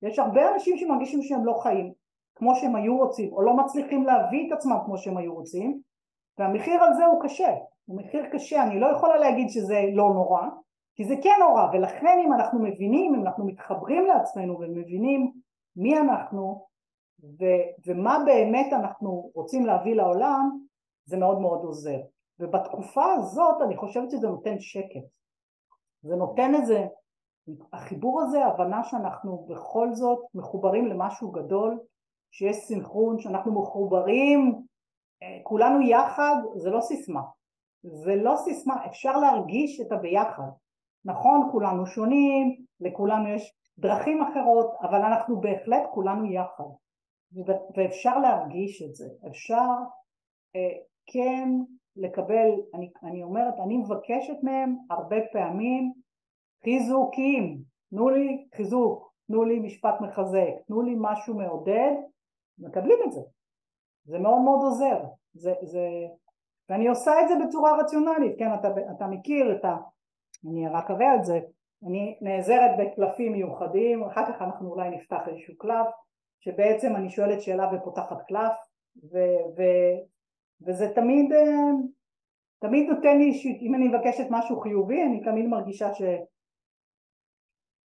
[0.01, 1.93] יש הרבה אנשים שמרגישים שהם לא חיים
[2.36, 5.79] כמו שהם היו רוצים, או לא מצליחים להביא את עצמם כמו שהם היו רוצים,
[6.38, 7.53] והמחיר על זה הוא קשה,
[7.86, 10.41] הוא מחיר קשה, אני לא יכולה להגיד שזה לא נורא,
[10.95, 15.31] כי זה כן נורא, ולכן אם אנחנו מבינים, אם אנחנו מתחברים לעצמנו ומבינים
[15.75, 16.65] מי אנחנו
[17.23, 20.49] ו- ומה באמת אנחנו רוצים להביא לעולם,
[21.05, 21.99] זה מאוד מאוד עוזר.
[22.39, 25.05] ובתקופה הזאת אני חושבת שזה נותן שקט.
[26.01, 26.86] זה נותן איזה,
[27.73, 31.79] החיבור הזה, הבנה שאנחנו בכל זאת מחוברים למשהו גדול,
[32.31, 34.62] שיש סינכרון, שאנחנו מחוברים
[35.23, 37.21] אה, כולנו יחד, זה לא סיסמה.
[37.84, 40.49] זה לא סיסמה, אפשר להרגיש את הביחד.
[41.05, 46.63] נכון, כולנו שונים, לכולנו יש דרכים אחרות, אבל אנחנו בהחלט כולנו יחד.
[47.76, 49.70] ואפשר להרגיש את זה, אפשר
[50.56, 51.50] אה, כן
[51.96, 55.94] לקבל, אני, אני אומרת, אני מבקשת מהם הרבה פעמים
[56.63, 61.91] חיזוקים, תנו לי חיזוק, תנו לי משפט מחזק, תנו לי משהו מעודד,
[62.60, 63.22] מקבלים את זה,
[64.04, 65.00] זה מאוד מאוד עוזר,
[65.34, 65.88] זה, זה,
[66.70, 69.78] ואני עושה את זה בצורה רציונלית, כן, אתה, אתה מכיר את ה...
[70.50, 71.39] אני רק אראה את זה,
[71.88, 75.88] אני נעזרת בקלפים מיוחדים, אחר כך אנחנו אולי נפתח איזשהו קלף,
[76.41, 78.54] שבעצם אני שואלת שאלה ופותחת קלף,
[79.12, 79.17] ו,
[79.58, 79.62] ו,
[80.67, 81.71] וזה תמיד, אה,
[82.60, 86.01] תמיד נותן לי, אם אני מבקשת משהו חיובי, אני תמיד מרגישה ש,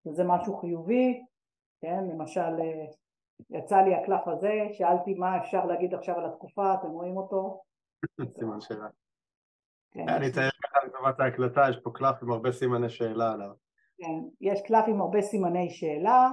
[0.05, 1.25] שזה משהו חיובי,
[1.81, 2.85] כן, למשל אה,
[3.51, 7.63] יצא לי הקלף הזה, שאלתי מה אפשר להגיד עכשיו על התקופה, אתם רואים אותו?
[8.39, 8.89] סימן שאלה.
[9.91, 13.51] כן, אני אציין ככה לטובת ההקלטה, יש פה קלף עם הרבה סימני שאלה עליו.
[13.99, 16.31] כן, יש קלף עם הרבה סימני שאלה,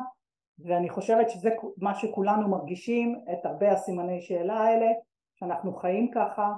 [0.65, 4.87] ואני חושבת שזה מה שכולנו מרגישים, את הרבה הסימני שאלה האלה,
[5.35, 6.53] שאנחנו חיים ככה,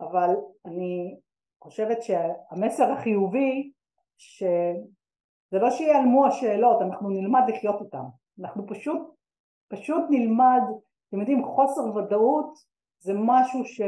[0.00, 1.16] אבל אני
[1.62, 3.72] חושבת שהמסר החיובי,
[4.18, 8.04] שזה לא שיעלמו השאלות, אנחנו נלמד לחיות איתן,
[8.40, 9.14] אנחנו פשוט,
[9.68, 10.62] פשוט נלמד,
[11.08, 12.54] אתם יודעים, חוסר ודאות
[12.98, 13.80] זה משהו ש...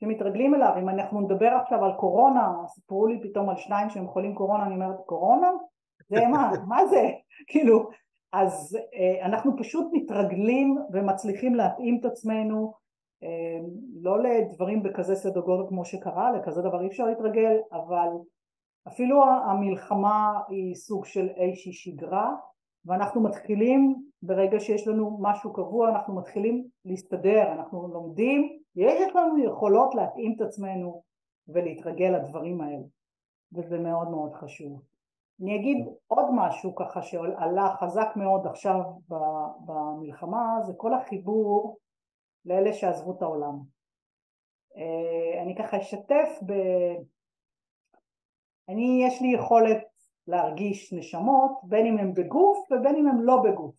[0.00, 4.34] שמתרגלים אליו, אם אנחנו נדבר עכשיו על קורונה, סיפרו לי פתאום על שניים שהם חולים
[4.34, 5.50] קורונה, אני אומרת קורונה?
[6.08, 7.10] זה מה, מה זה?
[7.50, 7.90] כאילו,
[8.32, 12.72] אז אה, אנחנו פשוט מתרגלים ומצליחים להתאים את עצמנו
[13.22, 13.58] אה,
[14.00, 18.08] לא לדברים בכזה סדר גודל כמו שקרה, לכזה דבר אי אפשר להתרגל, אבל
[18.88, 22.34] אפילו המלחמה היא סוג של איזושהי שגרה
[22.86, 29.94] ואנחנו מתחילים, ברגע שיש לנו משהו קבוע, אנחנו מתחילים להסתדר, אנחנו לומדים, יש לנו יכולות
[29.94, 31.02] להתאים את עצמנו
[31.48, 32.84] ולהתרגל לדברים האלה,
[33.52, 34.82] וזה מאוד מאוד חשוב.
[35.42, 38.80] אני אגיד עוד משהו ככה שעלה חזק מאוד עכשיו
[39.66, 41.78] במלחמה, זה כל החיבור
[42.44, 43.58] לאלה שעזבו את העולם.
[44.76, 46.52] אה, אני ככה אשתף ב...
[48.68, 49.82] אני, יש לי יכולת
[50.26, 53.74] להרגיש נשמות, בין אם הם בגוף ובין אם הם לא בגוף.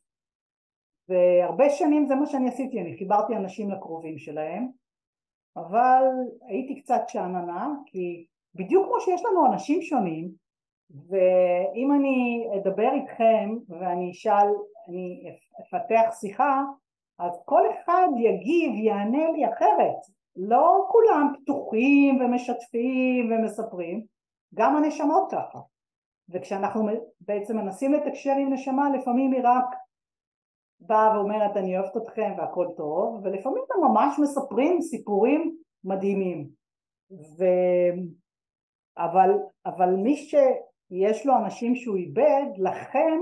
[1.09, 4.71] והרבה שנים זה מה שאני עשיתי, אני חיברתי אנשים לקרובים שלהם,
[5.55, 6.03] אבל
[6.41, 10.46] הייתי קצת שאננה, כי בדיוק כמו שיש לנו אנשים שונים,
[10.91, 14.47] ואם אני אדבר איתכם ואני אשאל,
[14.89, 16.63] אני אפתח שיחה,
[17.19, 19.97] אז כל אחד יגיב, יענה לי אחרת.
[20.35, 24.05] לא כולם פתוחים ומשתפים ומספרים,
[24.53, 25.59] גם הנשמות ככה.
[26.29, 26.89] וכשאנחנו
[27.21, 29.75] בעצם מנסים לתקשר עם נשמה לפעמים היא רק
[30.79, 36.47] באה ואומרת אני אוהבת אתכם והכל טוב ולפעמים הם ממש מספרים סיפורים מדהימים
[37.11, 37.43] ו...
[38.97, 39.29] אבל,
[39.65, 40.15] אבל מי
[40.89, 43.19] שיש לו אנשים שהוא איבד לכן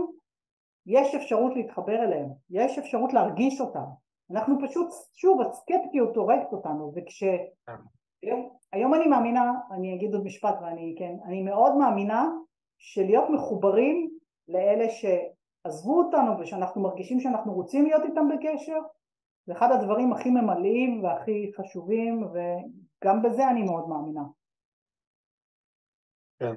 [0.86, 3.86] יש אפשרות להתחבר אליהם, יש אפשרות להרגיש אותם.
[4.32, 7.24] אנחנו פשוט, שוב הסקפטיות הורגת אותנו וכש...
[8.24, 12.30] היום, היום אני מאמינה, אני אגיד עוד משפט ואני כן, אני מאוד מאמינה
[12.78, 14.10] של להיות מחוברים
[14.48, 18.80] לאלה שעזבו אותנו ושאנחנו מרגישים שאנחנו רוצים להיות איתם בקשר
[19.46, 24.24] זה אחד הדברים הכי ממלאים והכי חשובים וגם בזה אני מאוד מאמינה.
[26.40, 26.54] כן,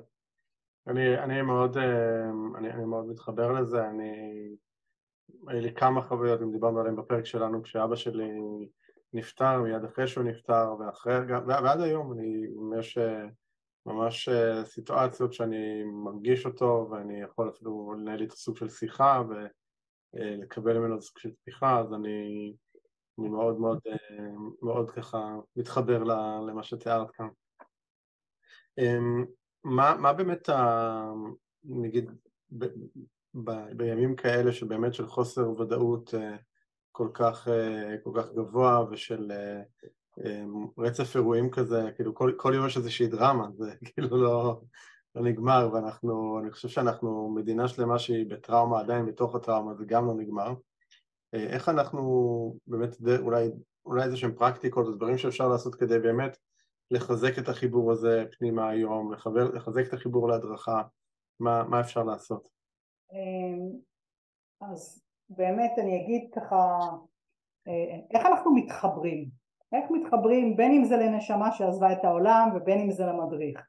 [0.89, 4.13] אני, אני, מאוד, אה, אני, אני מאוד מתחבר לזה, אני,
[5.49, 8.31] היה לי כמה חוויות, אם דיברנו עליהן בפרק שלנו, כשאבא שלי
[9.13, 11.15] נפטר, מיד אחרי שהוא נפטר, ואחרי,
[11.47, 12.47] ועד היום, אני,
[12.79, 12.99] יש
[13.87, 19.23] ממש אה, סיטואציות שאני מרגיש אותו ואני יכול אפילו לנהל איתו סוג של שיחה
[20.15, 22.55] ולקבל ממנו סוג של תמיכה, אז אני,
[23.19, 23.81] אני מאוד מאוד,
[24.63, 26.03] מאוד ככה מתחבר
[26.49, 27.29] למה שתיארת כאן.
[29.65, 31.13] מה, מה באמת, ה,
[31.65, 32.11] נגיד,
[32.59, 32.65] ב,
[33.35, 36.15] ב, בימים כאלה שבאמת של חוסר ודאות
[36.93, 37.49] כל כך,
[38.03, 39.33] כל כך גבוה ושל
[40.27, 44.61] אמ, רצף אירועים כזה, כאילו כל, כל יום יש איזושהי דרמה, זה כאילו לא,
[45.15, 50.07] לא נגמר ואנחנו, אני חושב שאנחנו מדינה שלמה שהיא בטראומה עדיין בתוך הטראומה, זה גם
[50.07, 50.55] לא נגמר.
[51.35, 53.51] אה, איך אנחנו באמת, אולי,
[53.87, 56.37] אולי איזה שהם פרקטיקות דברים שאפשר לעשות כדי באמת
[56.91, 60.83] לחזק את החיבור הזה פנימה היום, לחבר, לחזק את החיבור להדרכה,
[61.41, 62.49] מה, מה אפשר לעשות?
[63.13, 63.79] אמ,
[64.61, 66.79] אז באמת אני אגיד ככה,
[67.69, 69.29] אה, איך אנחנו מתחברים?
[69.73, 73.67] איך מתחברים בין אם זה לנשמה שעזבה את העולם ובין אם זה למדריך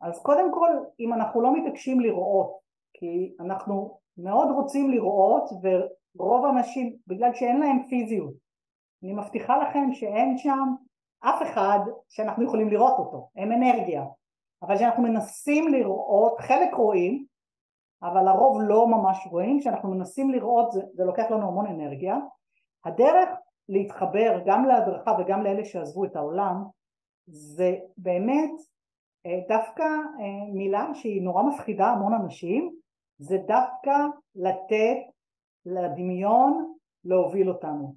[0.00, 2.58] אז קודם כל אם אנחנו לא מתעקשים לראות
[2.94, 8.34] כי אנחנו מאוד רוצים לראות ורוב האנשים בגלל שאין להם פיזיות
[9.02, 10.74] אני מבטיחה לכם שאין שם
[11.20, 11.78] אף אחד
[12.08, 14.04] שאנחנו יכולים לראות אותו, הם אנרגיה.
[14.62, 17.26] אבל כשאנחנו מנסים לראות, חלק רואים
[18.02, 22.16] אבל הרוב לא ממש רואים, כשאנחנו מנסים לראות זה, זה לוקח לנו המון אנרגיה.
[22.84, 23.28] הדרך
[23.68, 26.64] להתחבר גם להדרכה וגם לאלה שעזבו את העולם
[27.26, 28.50] זה באמת
[29.26, 32.74] אה, דווקא אה, מילה שהיא נורא מפחידה המון אנשים
[33.18, 33.96] זה דווקא
[34.34, 34.96] לתת
[35.66, 37.94] לדמיון להוביל אותנו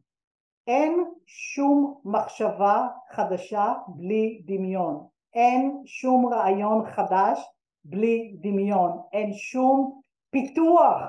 [0.67, 5.07] אין שום מחשבה חדשה בלי דמיון.
[5.33, 7.39] אין שום רעיון חדש
[7.85, 9.01] בלי דמיון.
[9.13, 11.01] אין שום פיתוח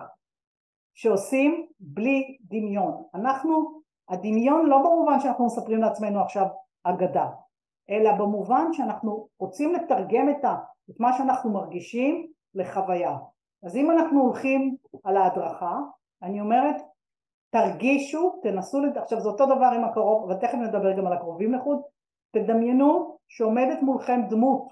[0.95, 3.03] שעושים בלי דמיון.
[3.15, 6.47] אנחנו הדמיון לא במובן שאנחנו מספרים לעצמנו עכשיו
[6.85, 7.29] אגדה,
[7.91, 10.45] אלא במובן שאנחנו רוצים לתרגם את,
[10.91, 13.17] את מה שאנחנו מרגישים לחוויה.
[13.63, 15.79] אז אם אנחנו הולכים על ההדרכה,
[16.23, 16.77] אני אומרת
[17.53, 18.79] תרגישו, תנסו.
[18.97, 21.81] עכשיו זה אותו דבר עם הקרוב, ותכף נדבר גם על הקרובים לחוד,
[22.31, 24.69] תדמיינו שעומדת מולכם דמות,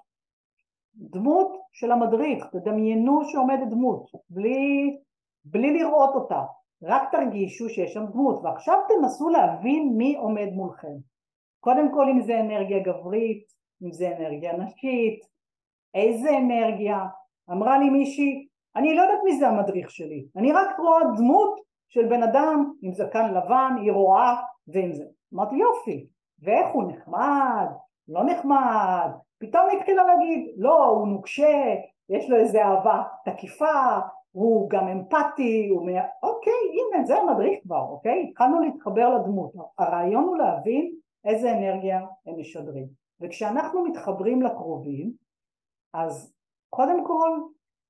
[0.94, 4.96] דמות של המדריך, תדמיינו שעומדת דמות, בלי,
[5.44, 6.42] בלי לראות אותה,
[6.82, 10.96] רק תרגישו שיש שם דמות ועכשיו תנסו להבין מי עומד מולכם
[11.60, 13.44] קודם כל אם זה אנרגיה גברית,
[13.82, 15.20] אם זה אנרגיה נשית,
[15.94, 16.98] איזה אנרגיה
[17.50, 22.08] אמרה לי מישהי אני לא יודעת מי זה המדריך שלי אני רק רואה דמות של
[22.08, 24.34] בן אדם עם זקן לבן היא רואה
[24.68, 26.06] ועם זה אמרתי יופי
[26.42, 27.66] ואיך הוא נחמד
[28.08, 31.74] לא נחמד פתאום היא התחילה להגיד לא הוא נוקשה
[32.08, 33.98] יש לו איזה אהבה תקיפה
[34.32, 35.88] הוא גם אמפתי, הוא מ...
[36.22, 38.26] אוקיי, הנה, זה המדריך כבר, אוקיי?
[38.30, 39.52] התחלנו להתחבר לדמות.
[39.78, 42.86] הרעיון הוא להבין איזה אנרגיה הם משדרים.
[43.20, 45.12] וכשאנחנו מתחברים לקרובים,
[45.94, 46.34] אז
[46.70, 47.40] קודם כל,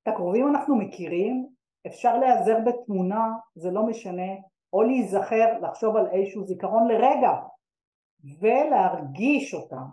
[0.02, 1.48] את הקרובים אנחנו מכירים,
[1.86, 4.32] אפשר להיעזר בתמונה, זה לא משנה,
[4.72, 7.32] או להיזכר, לחשוב על איזשהו זיכרון לרגע,
[8.40, 9.84] ולהרגיש אותם.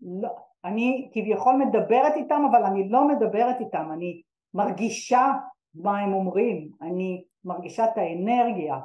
[0.00, 0.28] לא,
[0.64, 4.22] אני כביכול מדברת איתם, אבל אני לא מדברת איתם, אני
[4.54, 5.32] מרגישה
[5.74, 8.78] מה הם אומרים, אני מרגישה את האנרגיה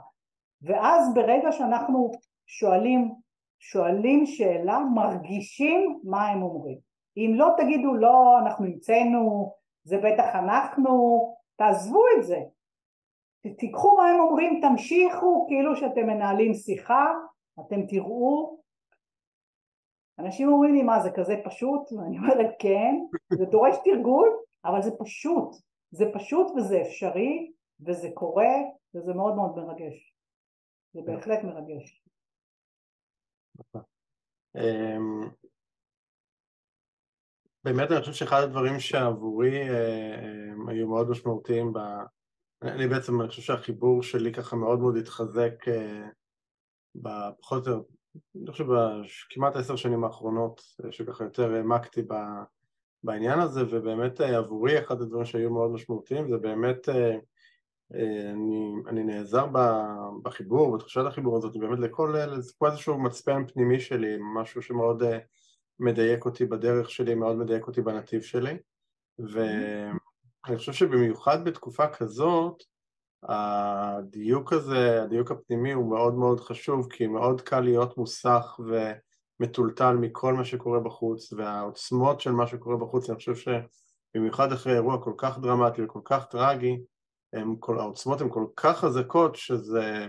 [0.63, 2.11] ואז ברגע שאנחנו
[2.45, 3.15] שואלים,
[3.59, 6.77] שואלים שאלה מרגישים מה הם אומרים
[7.17, 11.19] אם לא תגידו לא אנחנו המצאנו זה בטח אנחנו
[11.63, 12.39] תעזבו את זה
[13.57, 17.05] תיקחו מה הם אומרים תמשיכו כאילו שאתם מנהלים שיחה
[17.59, 18.59] אתם תראו
[20.19, 22.95] אנשים אומרים לי מה זה כזה פשוט ואני אומרת כן
[23.33, 25.55] זה דורש תרגול אבל זה פשוט
[25.91, 27.51] זה פשוט וזה אפשרי
[27.85, 28.53] וזה קורה
[28.95, 30.15] וזה מאוד מאוד מרגש.
[30.93, 31.01] זה.
[31.05, 32.03] בהחלט מרגש.
[37.67, 41.79] אמ, באמת אני חושב שאחד הדברים שעבורי אה, היו מאוד משמעותיים ב...
[42.61, 46.07] אני בעצם, אני חושב שהחיבור שלי ככה מאוד מאוד התחזק אה,
[46.95, 47.73] בפחות או
[48.35, 52.01] אני חושב בכמעט עשר שנים האחרונות, אה, שככה יותר העמקתי
[53.03, 57.17] בעניין הזה, ובאמת אה, עבורי אחד הדברים שהיו מאוד משמעותיים זה באמת, אה,
[57.95, 59.45] אה, אני, אני נעזר
[60.23, 65.03] בחיבור, בתחושת החיבור הזאת, באמת לכל, זה איזשהו מצפן פנימי שלי, משהו שמאוד
[65.79, 68.57] מדייק אותי בדרך שלי, מאוד מדייק אותי בנתיב שלי,
[69.19, 72.63] ואני חושב שבמיוחד בתקופה כזאת,
[73.23, 78.91] הדיוק הזה, הדיוק הפנימי הוא מאוד מאוד חשוב, כי מאוד קל להיות מוסך ו...
[79.39, 85.03] מטולטל מכל מה שקורה בחוץ והעוצמות של מה שקורה בחוץ, אני חושב שבמיוחד אחרי אירוע
[85.03, 86.81] כל כך דרמטי וכל כך טרגי,
[87.33, 90.05] הם, כל, העוצמות הן כל כך חזקות שזה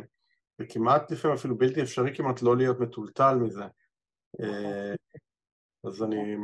[0.69, 3.65] כמעט לפעמים אפילו בלתי אפשרי כמעט לא להיות מטולטל מזה.
[5.85, 6.37] אה, אז אני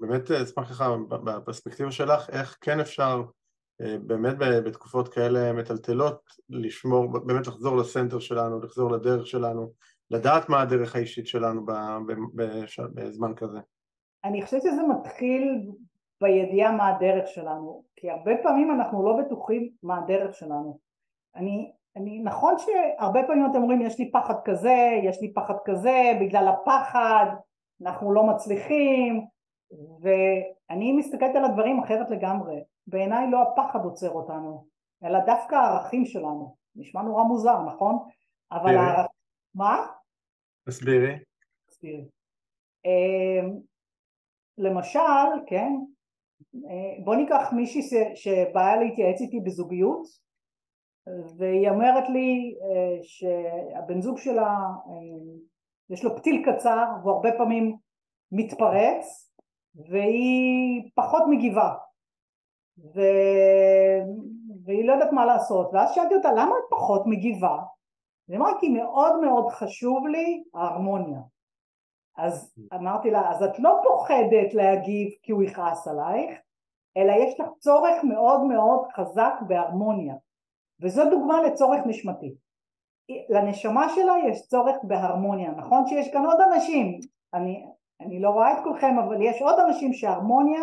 [0.00, 3.22] באמת אשמח לך בפרספקטיבה שלך, איך כן אפשר
[3.80, 9.72] באמת בתקופות כאלה מטלטלות לשמור, באמת לחזור לסנטר שלנו, לחזור לדרך שלנו,
[10.10, 11.66] לדעת מה הדרך האישית שלנו
[12.94, 13.58] בזמן כזה.
[14.24, 15.70] אני חושבת שזה מתחיל
[16.20, 20.78] בידיעה מה הדרך שלנו, כי הרבה פעמים אנחנו לא בטוחים מה הדרך שלנו.
[21.36, 26.12] אני, אני, נכון שהרבה פעמים אתם אומרים יש לי פחד כזה, יש לי פחד כזה,
[26.20, 27.26] בגלל הפחד
[27.82, 29.26] אנחנו לא מצליחים,
[30.00, 32.64] ואני מסתכלת על הדברים אחרת לגמרי.
[32.86, 34.66] בעיניי לא הפחד עוצר אותנו,
[35.04, 36.56] אלא דווקא הערכים שלנו.
[36.76, 37.98] נשמע נורא מוזר, נכון?
[38.52, 39.06] אבל הערכים...
[39.54, 39.86] מה?
[40.68, 41.18] תסבירי.
[41.66, 42.04] תסבירי.
[42.84, 43.58] אמ,
[44.58, 45.72] למשל, כן,
[46.54, 47.82] אה, בוא ניקח מישהי
[48.14, 50.02] שבאה להתייעץ איתי בזוגיות
[51.38, 54.56] והיא אומרת לי אה, שהבן זוג שלה
[54.86, 55.38] אה,
[55.90, 57.76] יש לו פתיל קצר והוא הרבה פעמים
[58.32, 59.32] מתפרץ
[59.74, 61.74] והיא פחות מגיבה
[62.94, 63.00] ו...
[64.64, 67.58] והיא לא יודעת מה לעשות ואז שאלתי אותה למה את פחות מגיבה?
[68.28, 71.20] היא אמרה כי מאוד מאוד חשוב לי ההרמוניה
[72.18, 76.38] אז אמרתי לה, אז את לא פוחדת להגיב כי הוא יכעס עלייך,
[76.96, 80.14] אלא יש לך צורך מאוד מאוד חזק בהרמוניה,
[80.82, 82.34] וזו דוגמה לצורך נשמתי.
[83.28, 86.98] לנשמה שלה יש צורך בהרמוניה, נכון שיש כאן עוד אנשים,
[87.34, 87.66] אני,
[88.00, 90.62] אני לא רואה את כולכם, אבל יש עוד אנשים שהרמוניה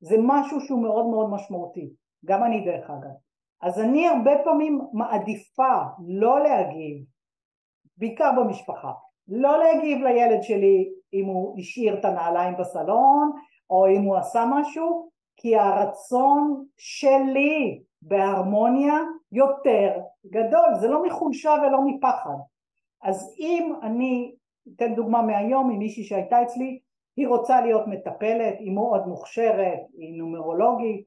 [0.00, 1.90] זה משהו שהוא מאוד מאוד משמעותי,
[2.24, 3.14] גם אני דרך אגב.
[3.62, 5.74] אז אני הרבה פעמים מעדיפה
[6.08, 7.04] לא להגיב,
[7.96, 8.92] בעיקר במשפחה,
[9.28, 13.32] לא להגיב לילד שלי אם הוא השאיר את הנעליים בסלון
[13.70, 18.94] או אם הוא עשה משהו כי הרצון שלי בהרמוניה
[19.34, 22.36] יותר גדול, זה לא מחולשה ולא מפחד.
[23.02, 24.34] אז אם אני
[24.76, 26.80] אתן דוגמה מהיום מישהי שהייתה אצלי,
[27.16, 31.04] היא רוצה להיות מטפלת, היא מאוד מוכשרת, היא נומרולוגית,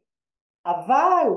[0.65, 1.27] אבל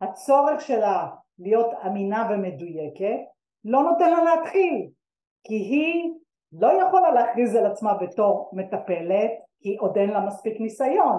[0.00, 3.18] הצורך שלה להיות אמינה ומדויקת
[3.64, 4.90] לא נותן לה להתחיל,
[5.44, 6.12] כי היא
[6.52, 9.30] לא יכולה להכריז על עצמה בתור מטפלת
[9.62, 11.16] כי עוד אין לה מספיק ניסיון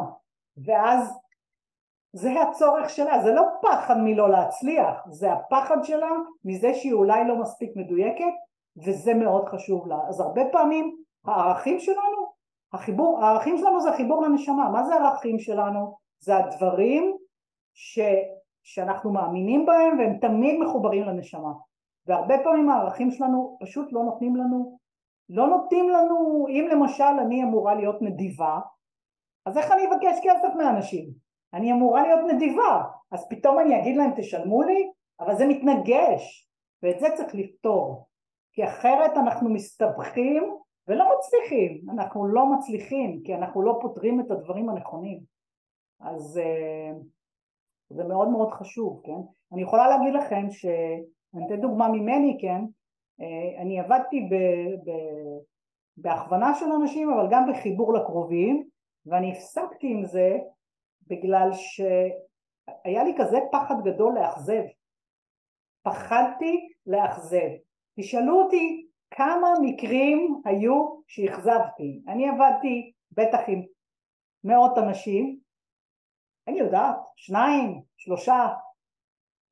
[0.65, 1.20] ואז
[2.13, 6.09] זה הצורך שלה, זה לא פחד מלא להצליח, זה הפחד שלה
[6.45, 8.33] מזה שהיא אולי לא מספיק מדויקת
[8.85, 9.97] וזה מאוד חשוב לה.
[10.07, 10.95] אז הרבה פעמים
[11.25, 12.31] הערכים שלנו,
[12.73, 15.95] החיבור, הערכים שלנו זה חיבור לנשמה, מה זה הערכים שלנו?
[16.19, 17.17] זה הדברים
[17.73, 17.99] ש,
[18.63, 21.51] שאנחנו מאמינים בהם והם תמיד מחוברים לנשמה
[22.07, 24.81] והרבה פעמים הערכים שלנו פשוט לא נותנים לנו
[25.33, 28.59] לא נותנים לנו, אם למשל אני אמורה להיות נדיבה,
[29.45, 31.09] אז איך אני אבקש כסף מאנשים?
[31.53, 34.91] אני אמורה להיות נדיבה, אז פתאום אני אגיד להם תשלמו לי?
[35.19, 36.49] אבל זה מתנגש,
[36.83, 38.07] ואת זה צריך לפתור,
[38.53, 44.69] כי אחרת אנחנו מסתבכים ולא מצליחים, אנחנו לא מצליחים, כי אנחנו לא פותרים את הדברים
[44.69, 45.19] הנכונים,
[45.99, 47.03] אז uh,
[47.89, 49.21] זה מאוד מאוד חשוב, כן?
[49.53, 52.61] אני יכולה להגיד לכם, שאני אתן דוגמה ממני, כן?
[53.21, 54.35] אה, אני עבדתי ב,
[54.89, 54.91] ב,
[55.97, 58.63] בהכוונה של אנשים אבל גם בחיבור לקרובים
[59.05, 60.37] ואני הפסקתי עם זה
[61.07, 64.63] בגלל שהיה לי כזה פחד גדול לאכזב.
[65.83, 67.49] פחדתי לאכזב.
[67.99, 72.01] תשאלו אותי כמה מקרים היו שאכזבתי.
[72.07, 73.61] אני עבדתי בטח עם
[74.43, 75.37] מאות אנשים.
[76.47, 78.47] אני יודעת שניים שלושה.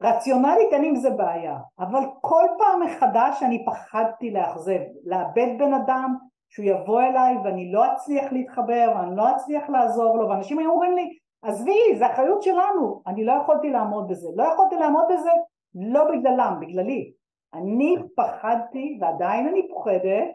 [0.03, 6.15] רציונלית אין עם זה בעיה, אבל כל פעם מחדש אני פחדתי לאכזב, לאבד בן אדם
[6.49, 10.95] שהוא יבוא אליי ואני לא אצליח להתחבר ואני לא אצליח לעזור לו ואנשים היו אומרים
[10.95, 15.29] לי עזבי זה אחריות שלנו, אני לא יכולתי לעמוד בזה, לא יכולתי לעמוד בזה
[15.75, 17.13] לא בגללם, בגללי,
[17.53, 20.27] אני פחדתי ועדיין אני פוחדת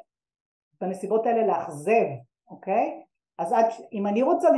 [0.81, 2.07] בנסיבות האלה לאכזב,
[2.51, 3.03] אוקיי?
[3.39, 4.49] אז עד, אם אני רוצה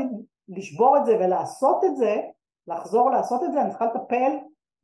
[0.48, 2.22] לשבור את זה ולעשות את זה,
[2.66, 4.32] לחזור לעשות את זה, אני צריכה לטפל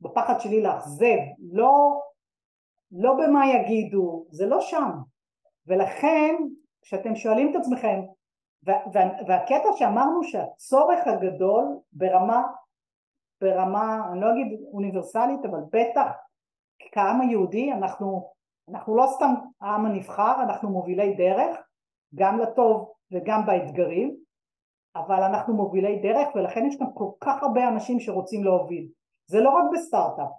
[0.01, 1.17] בפחד שלי לאכזב,
[1.51, 2.01] לא,
[2.91, 4.91] לא במה יגידו, זה לא שם.
[5.67, 6.35] ולכן
[6.81, 8.01] כשאתם שואלים את עצמכם,
[9.27, 12.43] והקטע שאמרנו שהצורך הגדול ברמה,
[13.41, 16.11] ברמה, אני לא אגיד אוניברסלית, אבל בטח
[16.91, 18.29] כעם היהודי, אנחנו,
[18.69, 21.57] אנחנו לא סתם העם הנבחר, אנחנו מובילי דרך,
[22.15, 24.15] גם לטוב וגם באתגרים,
[24.95, 28.87] אבל אנחנו מובילי דרך ולכן יש כאן כל כך הרבה אנשים שרוצים להוביל.
[29.25, 30.29] זה לא רק בסטארט-אפ,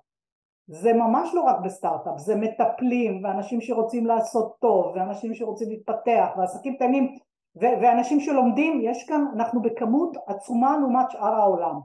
[0.66, 6.76] זה ממש לא רק בסטארט-אפ, זה מטפלים ואנשים שרוצים לעשות טוב ואנשים שרוצים להתפתח ועסקים
[6.76, 7.18] קטנים
[7.56, 11.80] ו- ואנשים שלומדים, יש כאן, אנחנו בכמות עצומה לעומת שאר העולם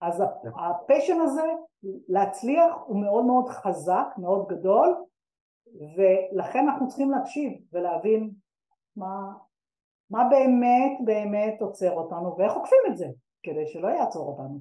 [0.00, 1.42] אז הפשן הזה
[2.08, 4.94] להצליח הוא מאוד מאוד חזק, מאוד גדול
[5.96, 8.30] ולכן אנחנו צריכים להקשיב ולהבין
[8.96, 9.32] מה,
[10.10, 13.06] מה באמת באמת עוצר אותנו ואיך עוקפים את זה
[13.42, 14.60] כדי שלא יעצור אותנו.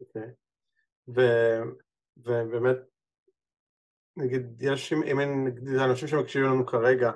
[0.00, 0.30] אוקיי.
[2.18, 2.76] ובאמת,
[4.16, 7.10] נגיד, יש, אם אין, נגיד, אנשים שמקשיבים לנו כרגע,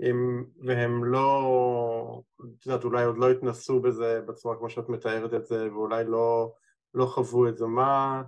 [0.00, 5.46] אם, והם לא, את יודעת, אולי עוד לא התנסו בזה בצורה כמו שאת מתארת את
[5.46, 6.52] זה, ואולי לא,
[6.94, 8.22] לא חוו את זה, מה,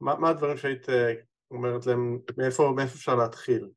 [0.00, 1.12] מה, מה הדברים שהיית אה,
[1.50, 3.70] אומרת להם, מאיפה, מאיפה אפשר להתחיל?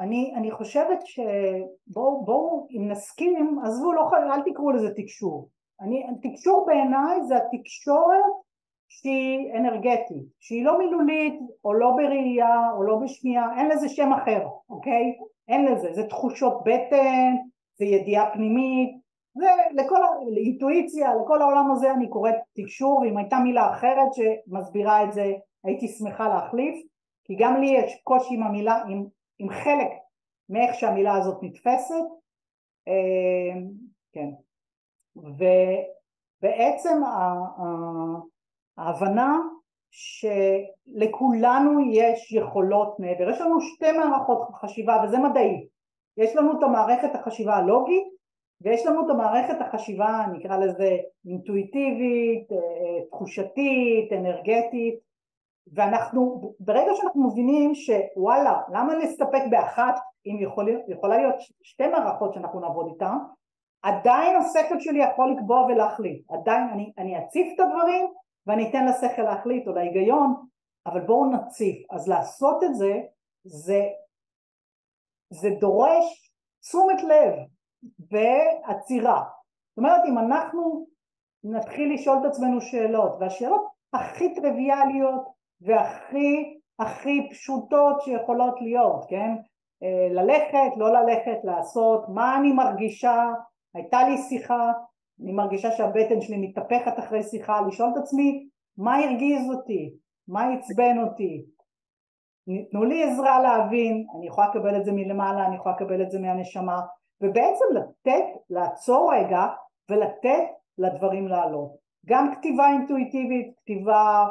[0.00, 5.50] אני, אני חושבת שבואו, בוא, אם נסכים, עזבו, לא, אל תקראו לזה תקשור.
[5.80, 8.47] אני, תקשור בעיניי זה התקשורת
[8.88, 14.46] שהיא אנרגטית, שהיא לא מילולית או לא בראייה או לא בשמיעה, אין לזה שם אחר,
[14.70, 15.16] אוקיי?
[15.48, 17.34] אין לזה, זה תחושות בטן,
[17.78, 18.98] זה ידיעה פנימית,
[19.34, 20.00] זה לכל,
[20.34, 25.32] לאינטואיציה, לכל העולם הזה אני קוראת תקשור, ואם הייתה מילה אחרת שמסבירה את זה
[25.64, 26.86] הייתי שמחה להחליף,
[27.24, 29.04] כי גם לי יש קושי עם המילה, עם,
[29.38, 29.90] עם חלק
[30.48, 32.04] מאיך שהמילה הזאת נתפסת,
[32.88, 33.60] אה,
[34.12, 34.28] כן,
[35.16, 37.02] ובעצם
[38.88, 39.38] ההבנה
[39.90, 45.66] שלכולנו יש יכולות מעבר, יש לנו שתי מערכות חשיבה וזה מדעי,
[46.16, 48.04] יש לנו את המערכת החשיבה הלוגית
[48.60, 54.98] ויש לנו את המערכת החשיבה נקרא לזה אינטואיטיבית, אה, תחושתית, אנרגטית.
[55.72, 59.94] ואנחנו ברגע שאנחנו מבינים שוואלה למה להסתפק באחת
[60.26, 63.16] אם יכול, יכולה להיות שתי מערכות שאנחנו נעבוד איתן
[63.82, 66.22] עדיין השכל שלי יכול לקבוע ולהחליט.
[66.30, 68.06] עדיין אני, אני אציף את הדברים
[68.48, 70.34] ואני אתן לשכל להחליט או להיגיון,
[70.86, 71.92] אבל בואו נציף.
[71.92, 72.92] אז לעשות את זה,
[73.44, 73.82] זה,
[75.30, 77.34] זה דורש תשומת לב
[78.10, 79.24] ועצירה.
[79.68, 80.86] זאת אומרת, אם אנחנו
[81.44, 85.22] נתחיל לשאול את עצמנו שאלות, והשאלות הכי טריוויאליות
[85.60, 89.34] והכי הכי פשוטות שיכולות להיות, כן?
[89.82, 93.24] אה, ללכת, לא ללכת, לעשות, מה אני מרגישה,
[93.74, 94.72] הייתה לי שיחה,
[95.22, 99.94] אני מרגישה שהבטן שלי מתהפכת אחרי שיחה, לשאול את עצמי מה הרגיז אותי,
[100.28, 101.44] מה עצבן אותי,
[102.70, 106.18] תנו לי עזרה להבין, אני יכולה לקבל את זה מלמעלה, אני יכולה לקבל את זה
[106.20, 106.80] מהנשמה,
[107.20, 109.46] ובעצם לתת, לעצור רגע
[109.90, 110.44] ולתת
[110.78, 111.70] לדברים לעלות.
[112.06, 114.26] גם כתיבה אינטואיטיבית, כתיבה,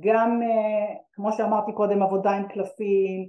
[0.00, 3.28] גם אה, כמו שאמרתי קודם עבודה עם קלפים,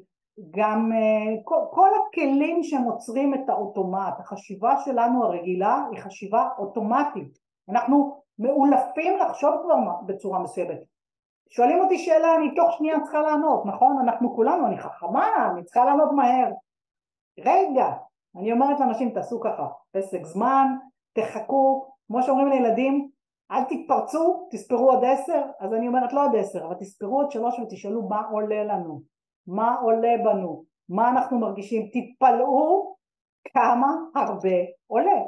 [0.49, 7.37] גם uh, כל, כל הכלים שמוצרים את האוטומט, החשיבה שלנו הרגילה היא חשיבה אוטומטית,
[7.69, 9.75] אנחנו מאולפים לחשוב כבר
[10.05, 10.79] בצורה מסוימת.
[11.49, 13.97] שואלים אותי שאלה, אני תוך שנייה צריכה לענות, נכון?
[14.03, 16.51] אנחנו כולנו, אני חכמה, אני צריכה לענות מהר.
[17.39, 17.93] רגע,
[18.35, 20.67] אני אומרת לאנשים, תעשו ככה, פסק זמן,
[21.13, 23.09] תחכו, כמו שאומרים לילדים,
[23.51, 27.59] אל תתפרצו, תספרו עוד עשר, אז אני אומרת לא עוד עשר, אבל תספרו עוד שלוש
[27.59, 29.16] ותשאלו מה עולה לנו.
[29.47, 32.95] מה עולה בנו, מה אנחנו מרגישים, תתפלאו
[33.53, 35.21] כמה הרבה עולה.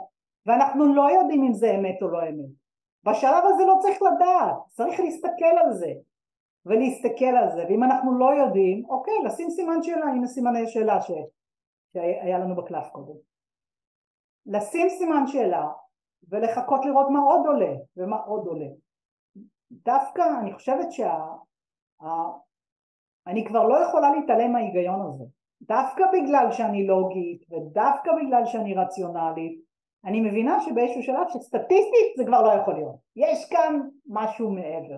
[0.45, 2.49] ואנחנו לא יודעים אם זה אמת או לא אמת.
[3.03, 5.91] בשלב הזה לא צריך לדעת, צריך להסתכל על זה.
[6.65, 7.63] ולהסתכל על זה.
[7.69, 11.11] ואם אנחנו לא יודעים, אוקיי, לשים סימן שאלה, הנה סימני שאלה ש...
[11.93, 13.15] שהיה לנו בקלף קודם.
[14.45, 15.67] לשים סימן שאלה
[16.29, 18.67] ולחכות לראות מה עוד עולה ומה עוד עולה.
[19.71, 21.25] דווקא אני חושבת שה...
[23.27, 25.23] אני כבר לא יכולה להתעלם מההיגיון הזה.
[25.61, 29.61] דווקא בגלל שאני לוגית ודווקא בגלל שאני רציונלית,
[30.05, 32.95] אני מבינה שבאיזשהו שלב שסטטיסטית זה כבר לא יכול להיות.
[33.15, 34.97] יש כאן משהו מעבר,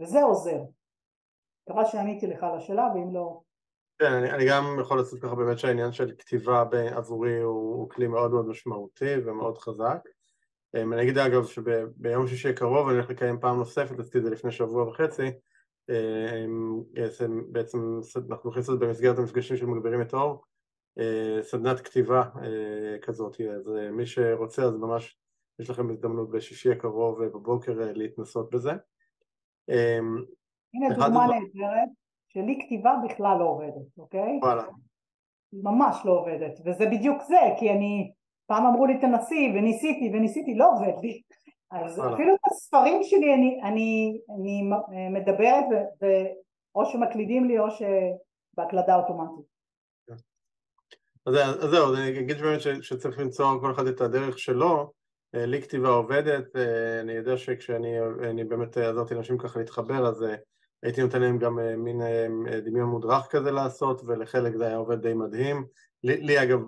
[0.00, 0.60] וזה עוזר.
[1.68, 3.40] מקווה שעניתי לך לשאלה, ואם לא...
[3.98, 6.64] כן, אני, אני גם יכול לעשות ככה באמת שהעניין של כתיבה
[6.96, 10.08] עבורי הוא, הוא כלי מאוד מאוד משמעותי ומאוד חזק.
[10.76, 14.30] אמ, אני אגיד אגב שביום שישי הקרוב אני הולך לקיים פעם נוספת, עשיתי את זה
[14.30, 15.30] לפני שבוע וחצי,
[17.52, 20.42] בעצם אנחנו הולכים לעשות במסגרת המפגשים של מגבירים את האור
[21.42, 22.22] סדנת כתיבה
[23.02, 25.18] כזאת, אז מי שרוצה אז ממש
[25.58, 28.72] יש לכם הזדמנות בשישי הקרוב בבוקר להתנסות בזה.
[29.68, 31.88] הנה דוגמה נהדרת,
[32.28, 34.38] שלי כתיבה בכלל לא עובדת, אוקיי?
[34.42, 34.64] וואלה.
[35.52, 38.12] ממש לא עובדת, וזה בדיוק זה, כי אני,
[38.46, 41.22] פעם אמרו לי תנסי וניסיתי וניסיתי, לא עובד לי.
[41.70, 44.62] אז אפילו את הספרים שלי אני, אני, אני
[45.10, 45.64] מדברת
[46.74, 49.44] או שמקלידים לי או שבהקלדה אוטומטית.
[51.26, 54.92] אז, אז זהו, אני אגיד באמת שצריך למצוא כל אחד את הדרך שלו,
[55.34, 60.34] אה, לי כתיבה עובדת, אה, אני יודע שכשאני באמת עזרתי לאנשים ככה להתחבר אז אה,
[60.82, 62.00] הייתי נותן להם גם מין
[62.64, 65.66] דמיון מודרך כזה לעשות ולחלק זה היה עובד די מדהים,
[66.04, 66.60] לי, לי אגב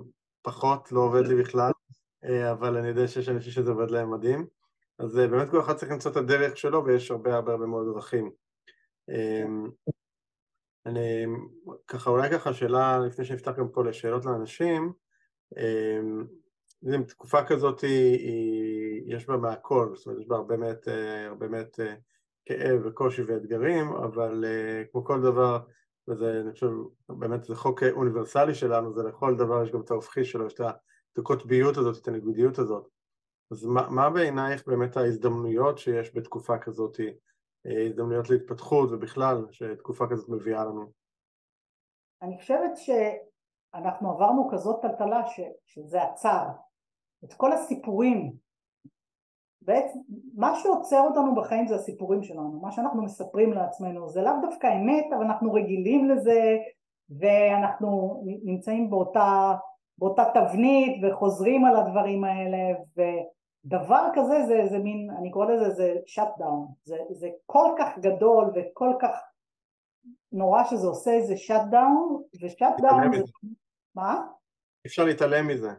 [0.43, 1.71] פחות, לא עובד לי בכלל,
[2.53, 4.47] אבל אני יודע שיש אנשים שזה עובד להם מדהים
[4.99, 7.95] אז אה, באמת כל אחד צריך למצוא את הדרך שלו ויש הרבה הרבה הרבה מאוד
[7.95, 8.31] דרכים.
[9.09, 9.71] אמ,
[10.87, 11.27] אני
[11.87, 14.93] ככה אולי ככה שאלה לפני שנפתח גם פה לשאלות לאנשים
[16.83, 20.89] יודעים, תקופה כזאת היא, היא, יש בה מהכל, זאת אומרת יש בה הרבה באמת,
[21.29, 21.81] הרבה באמת
[22.47, 24.45] כאב וקושי ואתגרים, אבל
[24.93, 25.59] כמו כל דבר,
[26.09, 26.71] וזה אני חושב
[27.09, 31.19] באמת זה חוק אוניברסלי שלנו, זה לכל דבר יש גם את ההופכי שלו, יש את
[31.19, 32.89] הקוטביות הזאת, את הניגודיות הזאת.
[33.51, 37.01] אז מה, מה בעינייך באמת ההזדמנויות שיש בתקופה כזאת,
[37.65, 40.85] הזדמנויות להתפתחות ובכלל שתקופה כזאת מביאה לנו?
[42.23, 46.45] אני חושבת שאנחנו עברנו כזאת טלטלה ש, שזה עצר.
[47.25, 48.33] את כל הסיפורים,
[49.63, 49.99] בעצם
[50.35, 55.07] מה שעוצר אותנו בחיים זה הסיפורים שלנו, מה שאנחנו מספרים לעצמנו, זה לאו דווקא אמת
[55.17, 56.57] אבל אנחנו רגילים לזה
[57.19, 59.55] ואנחנו נמצאים באותה,
[59.99, 62.79] באותה תבנית וחוזרים על הדברים האלה
[63.65, 67.99] ודבר כזה זה, זה מין, אני קורא לזה זה שאט דאון, זה, זה כל כך
[67.99, 69.19] גדול וכל כך
[70.33, 73.23] נורא שזה עושה איזה shut down ו shut down זה...
[73.95, 74.27] מה?
[74.87, 75.71] אפשר להתעלם מזה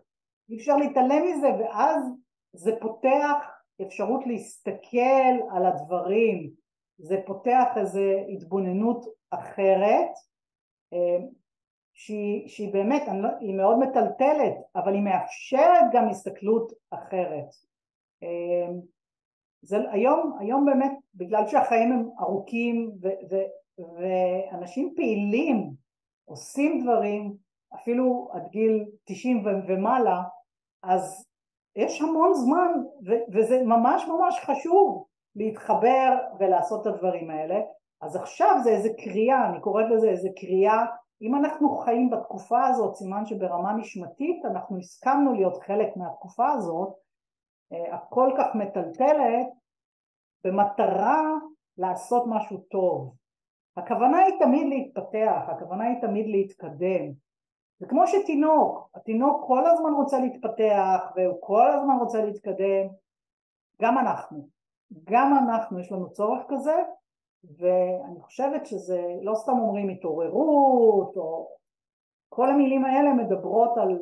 [0.50, 2.04] אי אפשר להתעלם מזה ואז
[2.54, 6.52] זה פותח אפשרות להסתכל על הדברים,
[6.98, 8.02] זה פותח איזו
[8.34, 10.10] התבוננות אחרת
[10.94, 11.26] אה,
[11.94, 17.69] שהיא, שהיא באמת, לא, היא מאוד מטלטלת אבל היא מאפשרת גם הסתכלות אחרת.
[18.24, 18.74] אה,
[19.62, 23.36] זה, היום, היום באמת בגלל שהחיים הם ארוכים ו, ו,
[23.96, 25.72] ואנשים פעילים
[26.26, 27.34] עושים דברים
[27.76, 30.22] אפילו עד גיל 90 ומעלה
[30.84, 31.26] אז
[31.76, 32.72] יש המון זמן
[33.08, 35.06] ו- וזה ממש ממש חשוב
[35.36, 37.60] להתחבר ולעשות את הדברים האלה.
[38.02, 40.86] אז עכשיו זה איזה קריאה, אני קוראת לזה איזה קריאה
[41.22, 46.94] אם אנחנו חיים בתקופה הזאת, סימן שברמה נשמתית אנחנו הסכמנו להיות חלק מהתקופה הזאת
[47.72, 49.48] הכל כך מטלטלת
[50.44, 51.22] במטרה
[51.78, 53.16] לעשות משהו טוב.
[53.78, 57.12] הכוונה היא תמיד להתפתח, הכוונה היא תמיד להתקדם.
[57.80, 62.88] זה כמו שתינוק, התינוק כל הזמן רוצה להתפתח והוא כל הזמן רוצה להתקדם,
[63.82, 64.48] גם אנחנו,
[65.04, 66.76] גם אנחנו יש לנו צורך כזה
[67.44, 71.48] ואני חושבת שזה לא סתם אומרים התעוררות או
[72.30, 74.00] כל המילים האלה מדברות על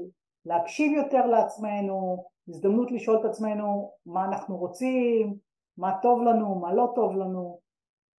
[0.48, 5.38] להקשיב יותר לעצמנו, הזדמנות לשאול את עצמנו מה אנחנו רוצים,
[5.78, 7.60] מה טוב לנו, מה לא טוב לנו,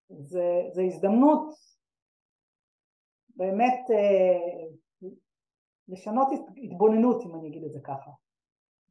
[0.09, 1.55] זה, זה הזדמנות
[3.37, 5.09] באמת אה,
[5.89, 6.29] לשנות
[6.65, 8.11] התבוננות אם אני אגיד את זה ככה.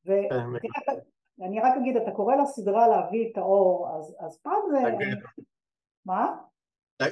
[0.05, 4.77] ואני רק אגיד, אתה קורא לסדרה להביא את האור, אז, אז פעם זה...
[6.05, 6.37] מה?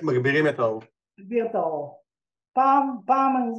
[0.03, 0.81] מגבירים את האור.
[1.19, 2.04] מגביר את האור.
[2.55, 3.51] פעם, פעם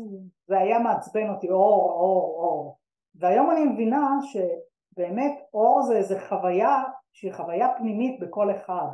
[0.46, 2.78] זה היה מעצבן אותי, אור, אור, אור.
[3.14, 6.82] והיום אני מבינה שבאמת אור זה איזה חוויה
[7.12, 8.86] שהיא חוויה פנימית בכל אחד.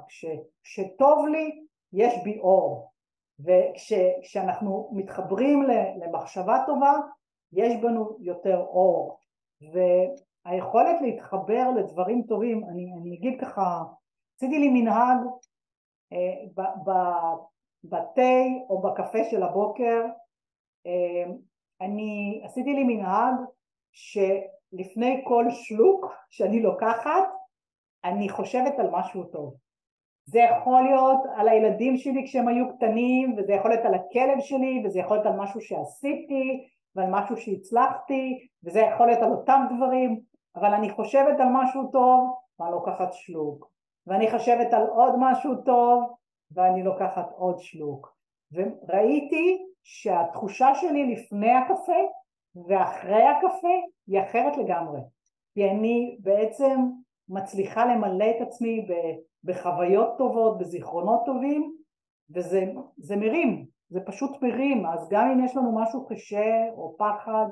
[0.62, 2.92] כשטוב לי, יש בי אור.
[3.40, 5.62] וכשאנחנו מתחברים
[5.96, 6.92] למחשבה טובה,
[7.52, 9.18] יש בנו יותר אור
[9.72, 13.82] והיכולת להתחבר לדברים טובים, אני, אני אגיד ככה,
[14.36, 15.18] עשיתי לי מנהג
[16.12, 16.64] אה,
[17.84, 20.02] בתה או בקפה של הבוקר,
[20.86, 21.32] אה,
[21.80, 23.34] אני עשיתי לי מנהג
[23.92, 27.24] שלפני כל שלוק שאני לוקחת
[28.04, 29.54] אני חושבת על משהו טוב.
[30.24, 34.82] זה יכול להיות על הילדים שלי כשהם היו קטנים וזה יכול להיות על הכלב שלי
[34.84, 40.20] וזה יכול להיות על משהו שעשיתי ועל משהו שהצלחתי וזה יכול להיות על אותם דברים
[40.56, 43.70] אבל אני חושבת על משהו טוב ואני לוקחת שלוק
[44.06, 46.14] ואני חושבת על עוד משהו טוב
[46.54, 48.16] ואני לוקחת עוד שלוק
[48.52, 52.02] וראיתי שהתחושה שלי לפני הקפה
[52.68, 53.68] ואחרי הקפה
[54.06, 55.00] היא אחרת לגמרי
[55.54, 56.80] כי אני בעצם
[57.28, 58.86] מצליחה למלא את עצמי
[59.44, 61.76] בחוויות טובות, בזיכרונות טובים
[62.30, 67.46] וזה מרים, זה פשוט מרים, אז גם אם יש לנו משהו קשה או פחד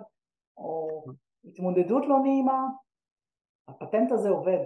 [0.56, 1.04] או
[1.44, 2.66] התמודדות לא נעימה,
[3.68, 4.64] הפטנט הזה עובד,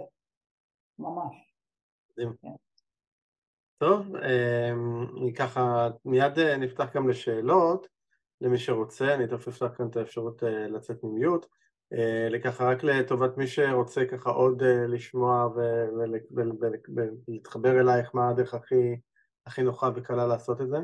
[0.99, 1.55] ממש.
[2.15, 2.49] כן.
[3.77, 7.87] טוב, אמ, ככה מיד אה, נפתח גם לשאלות
[8.41, 11.45] למי שרוצה, אני תכף אפתח כאן את האפשרות אה, לצאת ממיוט.
[11.93, 15.49] אה, לככה רק לטובת מי שרוצה ככה עוד לשמוע
[16.35, 18.95] ולהתחבר אלייך, מה הדרך הכי,
[19.45, 20.77] הכי נוחה וקלה לעשות את זה?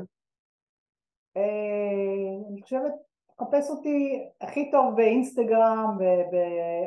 [2.50, 2.92] אני חושבת,
[3.26, 5.98] תחפש אותי הכי טוב באינסטגרם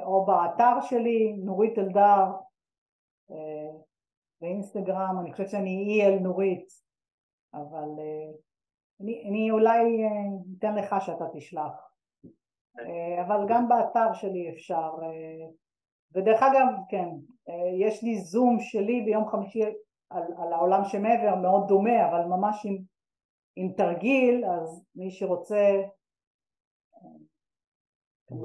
[0.03, 2.25] או באתר שלי, נורית אלדר
[4.45, 6.67] באינסטגרם, אני חושבת שאני אי אל נורית,
[7.53, 8.31] אבל אה,
[9.01, 9.79] אני, אני אולי
[10.59, 11.91] אתן לך שאתה תשלח,
[13.25, 14.91] אבל גם באתר שלי אפשר,
[16.13, 17.09] ודרך אגב, כן,
[17.79, 19.63] יש לי זום שלי ביום חמישי
[20.09, 22.77] על, על העולם שמעבר מאוד דומה, אבל ממש עם
[23.55, 25.81] עם תרגיל, אז מי שרוצה...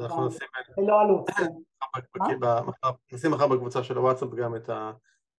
[0.01, 0.49] אנחנו נשים...
[3.31, 4.71] מחר בקבוצה של הוואטסאפ גם את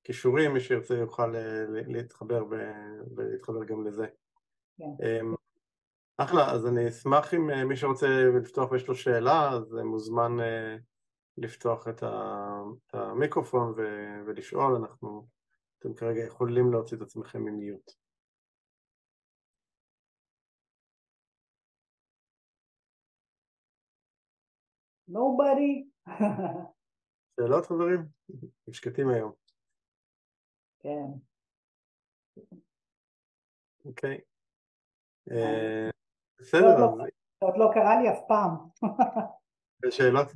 [0.02, 2.46] הכישורים, מי שירצה יוכל אה, להתחבר
[3.16, 4.08] ולהתחבר גם לזה.
[4.78, 5.06] כן.
[5.06, 5.36] אמ,
[6.18, 8.08] אחלה, אז אני אשמח אם אה, מי שרוצה
[8.42, 10.32] לפתוח ויש לו שאלה, אז מוזמן
[11.38, 12.04] לפתוח את
[12.94, 13.74] המיקרופון
[14.26, 15.28] ולשאול, אנחנו,
[15.80, 17.92] אתם כרגע יכולים להוציא את עצמכם ממיוט.
[25.12, 25.84] nobody.
[27.36, 28.06] שאלות חברים?
[28.68, 29.41] הם שקטים היום.
[30.84, 31.06] כן.
[33.86, 34.18] אוקיי.
[35.32, 35.90] אה,
[36.40, 36.96] בסדר.
[36.98, 37.04] זה
[37.40, 38.58] עוד לא קרה לי אף פעם.
[39.90, 40.28] שאלות?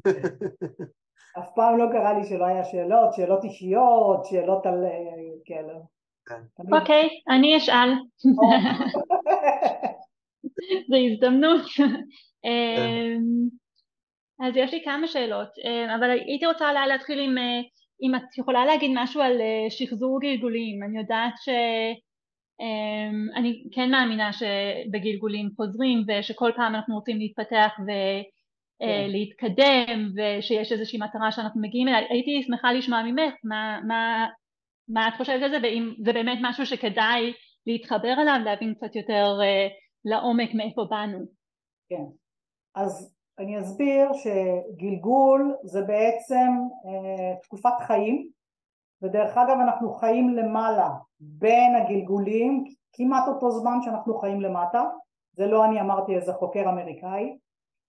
[1.39, 4.89] אף פעם לא קרה לי שלא היה שאלות, שאלות אישיות, שאלות על אה,
[5.45, 5.73] כאלה.
[6.25, 6.41] כן.
[6.79, 7.89] אוקיי, אני אשאל.
[10.89, 11.61] זו הזדמנות.
[12.45, 13.49] אמ,
[14.39, 17.61] אז יש לי כמה שאלות, אמ, אבל הייתי רוצה אולי להתחיל עם, אה,
[18.01, 20.83] אם את יכולה להגיד משהו על אה, שחזור גלגולים.
[20.83, 27.91] אני יודעת שאני אמ, כן מאמינה שבגלגולים חוזרים ושכל פעם אנחנו רוצים להתפתח ו...
[28.79, 29.07] כן.
[29.07, 31.99] להתקדם ושיש איזושהי מטרה שאנחנו מגיעים אליה.
[32.09, 34.27] הייתי שמחה לשמוע ממך מה, מה,
[34.87, 37.33] מה את חושבת על זה ואם זה באמת משהו שכדאי
[37.67, 39.71] להתחבר אליו, להבין קצת יותר uh,
[40.05, 41.19] לעומק מאיפה באנו.
[41.89, 42.03] כן,
[42.75, 46.47] אז אני אסביר שגלגול זה בעצם
[46.85, 48.29] uh, תקופת חיים
[49.01, 52.63] ודרך אגב אנחנו חיים למעלה בין הגלגולים
[52.93, 54.83] כמעט אותו זמן שאנחנו חיים למטה
[55.33, 57.37] זה לא אני אמרתי איזה חוקר אמריקאי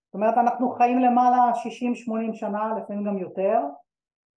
[0.07, 1.53] זאת אומרת אנחנו חיים למעלה
[2.30, 3.61] 60-80 שנה לפעמים גם יותר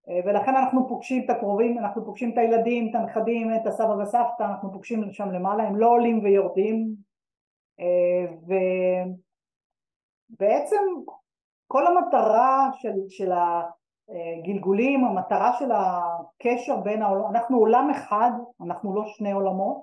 [0.10, 4.44] אה, ולכן אנחנו פוגשים את הקרובים, אנחנו פוגשים את הילדים, את הנכדים, את הסבא וסבתא,
[4.44, 6.96] אנחנו פוגשים שם למעלה, הם לא עולים ויורדים
[7.80, 8.26] אה,
[10.30, 10.84] ובעצם
[11.68, 19.06] כל המטרה של, של הגלגולים, המטרה של הקשר בין העולם, אנחנו עולם אחד, אנחנו לא
[19.06, 19.82] שני עולמות,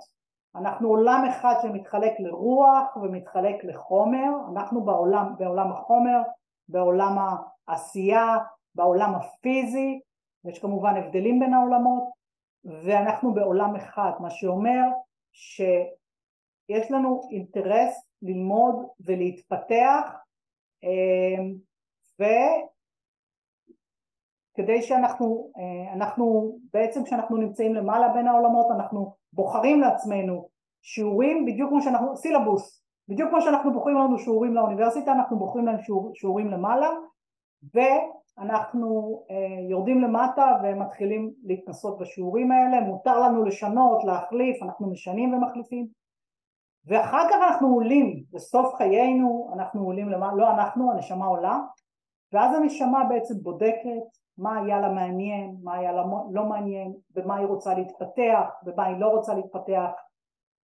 [0.56, 6.22] אנחנו עולם אחד שמתחלק לרוח ומתחלק לחומר, אנחנו בעולם, בעולם החומר,
[6.68, 7.16] בעולם
[7.68, 8.38] העשייה,
[8.74, 10.00] בעולם הפיזי
[10.44, 12.04] יש כמובן הבדלים בין העולמות.
[12.64, 14.82] ואנחנו בעולם אחד, מה שאומר
[15.32, 20.23] שיש לנו אינטרס ללמוד ולהתפתח
[24.52, 30.48] וכדי שאנחנו, אה, אנחנו בעצם כשאנחנו נמצאים למעלה בין העולמות אנחנו בוחרים לעצמנו
[30.82, 35.78] שיעורים בדיוק כמו שאנחנו, סילבוס, בדיוק כמו שאנחנו בוחרים לנו שיעורים לאוניברסיטה אנחנו בוחרים לנו
[35.82, 36.88] שיעור, שיעורים למעלה
[37.74, 37.78] ו...
[38.38, 45.86] אנחנו אה, יורדים למטה ומתחילים להתנסות בשיעורים האלה, מותר לנו לשנות, להחליף, אנחנו משנים ומחליפים
[46.86, 51.58] ואחר כך אנחנו עולים, בסוף חיינו אנחנו עולים למעלה, לא אנחנו, הנשמה עולה
[52.32, 54.04] ואז הנשמה בעצם בודקת
[54.38, 58.96] מה היה לה מעניין, מה היה לה לא מעניין, במה היא רוצה להתפתח, במה היא
[58.96, 59.90] לא רוצה להתפתח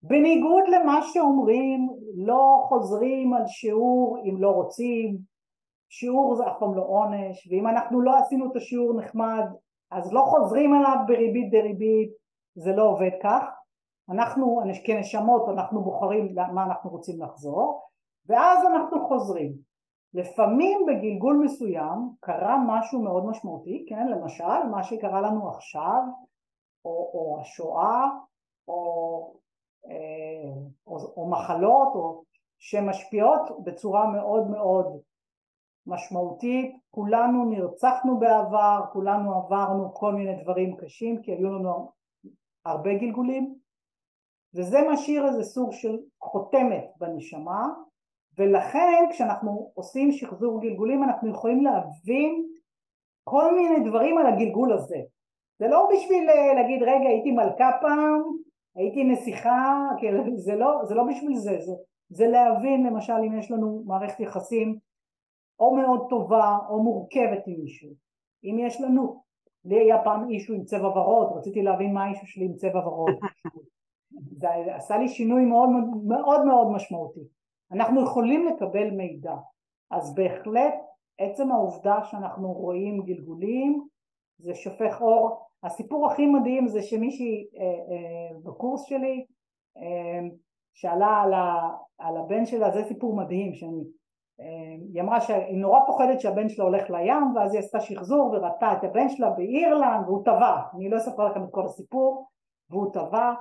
[0.03, 5.17] בניגוד למה שאומרים לא חוזרים על שיעור אם לא רוצים
[5.89, 9.45] שיעור זה אף פעם לא עונש, ואם אנחנו לא עשינו את השיעור נחמד,
[9.91, 12.09] אז לא חוזרים עליו בריבית דריבית,
[12.55, 13.43] זה לא עובד כך.
[14.11, 17.81] אנחנו כנשמות אנחנו בוחרים מה אנחנו רוצים לחזור,
[18.25, 19.69] ואז אנחנו חוזרים.
[20.13, 26.01] לפעמים בגלגול מסוים קרה משהו מאוד משמעותי, כן, למשל מה שקרה לנו עכשיו,
[26.85, 28.05] או, או השואה,
[28.67, 29.33] או,
[29.85, 32.23] אה, או, או מחלות, או
[32.59, 34.99] שמשפיעות בצורה מאוד מאוד
[35.87, 41.91] משמעותית, כולנו נרצחנו בעבר, כולנו עברנו כל מיני דברים קשים כי היו לנו
[42.65, 43.55] הרבה גלגולים
[44.55, 47.67] וזה משאיר איזה סוג של חותמת בנשמה
[48.37, 52.45] ולכן כשאנחנו עושים שחזור גלגולים אנחנו יכולים להבין
[53.23, 54.97] כל מיני דברים על הגלגול הזה
[55.59, 58.21] זה לא בשביל אה, להגיד רגע הייתי מלכה פעם,
[58.75, 59.87] הייתי נסיכה,
[60.35, 61.73] זה לא, זה לא בשביל זה, זה,
[62.09, 64.79] זה להבין למשל אם יש לנו מערכת יחסים
[65.59, 67.89] או מאוד טובה או מורכבת עם מישהו.
[68.43, 69.23] אם יש לנו,
[69.65, 73.15] לי היה פעם אישו עם צבע ורוד, רציתי להבין מה האישו שלי עם צבע ורוד.
[74.31, 75.69] זה עשה לי שינוי מאוד
[76.07, 77.23] מאוד מאוד משמעותי.
[77.71, 79.35] אנחנו יכולים לקבל מידע,
[79.91, 80.73] אז בהחלט
[81.19, 83.87] עצם העובדה שאנחנו רואים גלגולים
[84.39, 85.45] זה שופך אור.
[85.63, 89.25] הסיפור הכי מדהים זה שמישהי אה, אה, בקורס שלי
[89.77, 90.29] אה,
[90.73, 93.83] שאלה על, ה, על הבן שלה, זה סיפור מדהים שאני
[94.93, 98.83] היא אמרה שהיא נורא פוחדת שהבן שלה הולך לים ואז היא עשתה שחזור וראתה את
[98.83, 102.27] הבן שלה באירלנד והוא טבע, אני לא אספר לכם את כל הסיפור
[102.69, 103.33] והוא טבע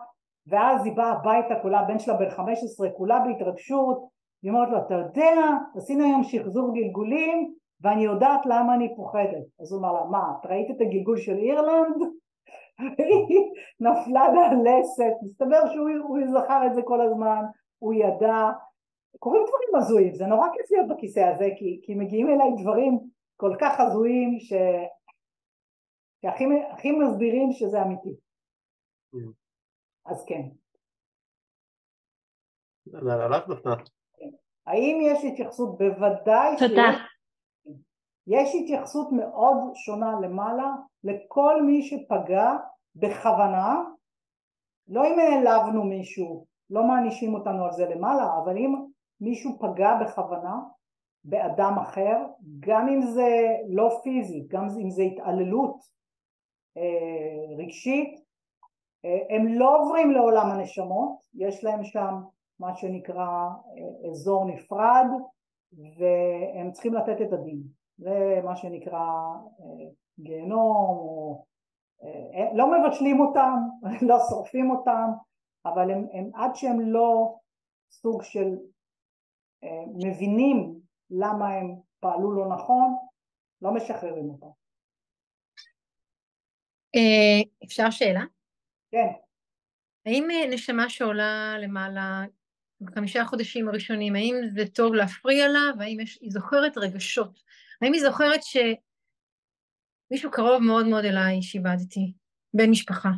[0.49, 4.09] ואז היא באה הביתה, כולה, הבן שלה בן 15, כולה בהתרגשות,
[4.43, 5.35] היא אומרת לו, אתה יודע,
[5.77, 9.47] עשינו היום שחזור גלגולים, ואני יודעת למה אני פוחדת.
[9.61, 11.97] אז הוא אמר לה, מה, את ראית את הגלגול של אירלנד?
[12.99, 17.43] והיא נפלה מהלסת, מסתבר שהוא זכר את זה כל הזמן,
[17.79, 18.51] הוא ידע,
[19.19, 22.99] קורים דברים הזויים, זה נורא כיף להיות בכיסא הזה, כי, כי מגיעים אליי דברים
[23.37, 24.53] כל כך הזויים, ש...
[26.23, 28.15] שהכי מסבירים שזה אמיתי.
[30.09, 30.43] אז כן.
[34.67, 35.79] האם יש התייחסות?
[35.79, 36.91] בוודאי תודה.
[38.27, 42.53] יש התייחסות מאוד שונה למעלה לכל מי שפגע
[42.97, 43.83] בכוונה,
[44.89, 48.75] לא אם העלבנו מישהו, לא מענישים אותנו על זה למעלה, אבל אם
[49.21, 50.57] מישהו פגע בכוונה
[51.25, 52.17] באדם אחר,
[52.59, 53.29] גם אם זה
[53.69, 55.77] לא פיזי, גם אם זה התעללות
[56.77, 58.28] אה, רגשית,
[59.05, 62.15] הם לא עוברים לעולם הנשמות, יש להם שם
[62.61, 65.07] מה שנקרא אה, אזור נפרד
[65.73, 67.63] והם צריכים לתת את הדין,
[67.99, 71.45] זה מה שנקרא אה, גיהנום, או,
[72.55, 73.55] לא מבשלים אותם,
[74.09, 75.11] לא שורפים אותם,
[75.67, 77.37] אבל הם, הם עד שהם לא
[77.91, 78.57] סוג של
[79.95, 80.81] מבינים
[81.11, 82.97] למה הם פעלו לא נכון,
[83.63, 84.47] לא משחררים אותם.
[87.65, 88.21] אפשר שאלה?
[88.91, 89.07] כן.
[90.07, 92.25] האם אה, נשמה שעולה למעלה
[92.81, 97.43] בחמישה החודשים הראשונים, האם זה טוב להפריע לה, והאם יש, היא זוכרת רגשות?
[97.83, 102.13] האם היא זוכרת שמישהו קרוב מאוד מאוד אליי שאיבדתי,
[102.55, 103.11] בן משפחה?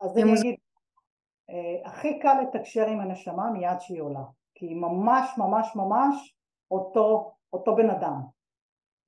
[0.00, 0.56] אז אני אגיד,
[1.50, 4.24] אה, הכי קל לתקשר עם הנשמה מיד שהיא עולה,
[4.54, 6.36] כי היא ממש ממש ממש
[6.70, 8.35] אותו, אותו בן אדם.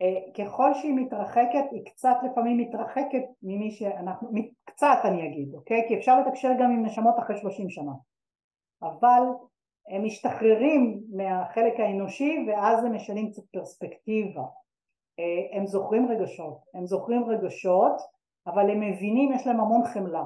[0.03, 4.29] אה, ככל שהיא מתרחקת, היא קצת לפעמים מתרחקת ממי שאנחנו,
[4.65, 5.85] קצת אני אגיד, אוקיי?
[5.89, 7.93] כי אפשר לתקשר גם עם נשמות אחרי שלושים שנה,
[8.83, 9.23] אבל
[9.89, 14.45] הם משתחררים מהחלק האנושי ואז הם משנים קצת פרספקטיבה.
[15.19, 17.97] אה, הם זוכרים רגשות, הם זוכרים רגשות,
[18.47, 20.25] אבל הם מבינים, יש להם המון חמלה.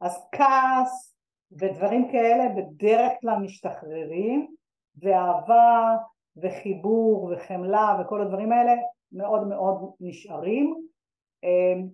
[0.00, 1.16] אז כעס
[1.52, 4.54] ודברים כאלה בדרך כלל משתחררים,
[4.96, 5.96] ואהבה
[6.36, 8.72] וחיבור וחמלה וכל הדברים האלה
[9.12, 10.74] מאוד מאוד נשארים.
[11.44, 11.88] אמ,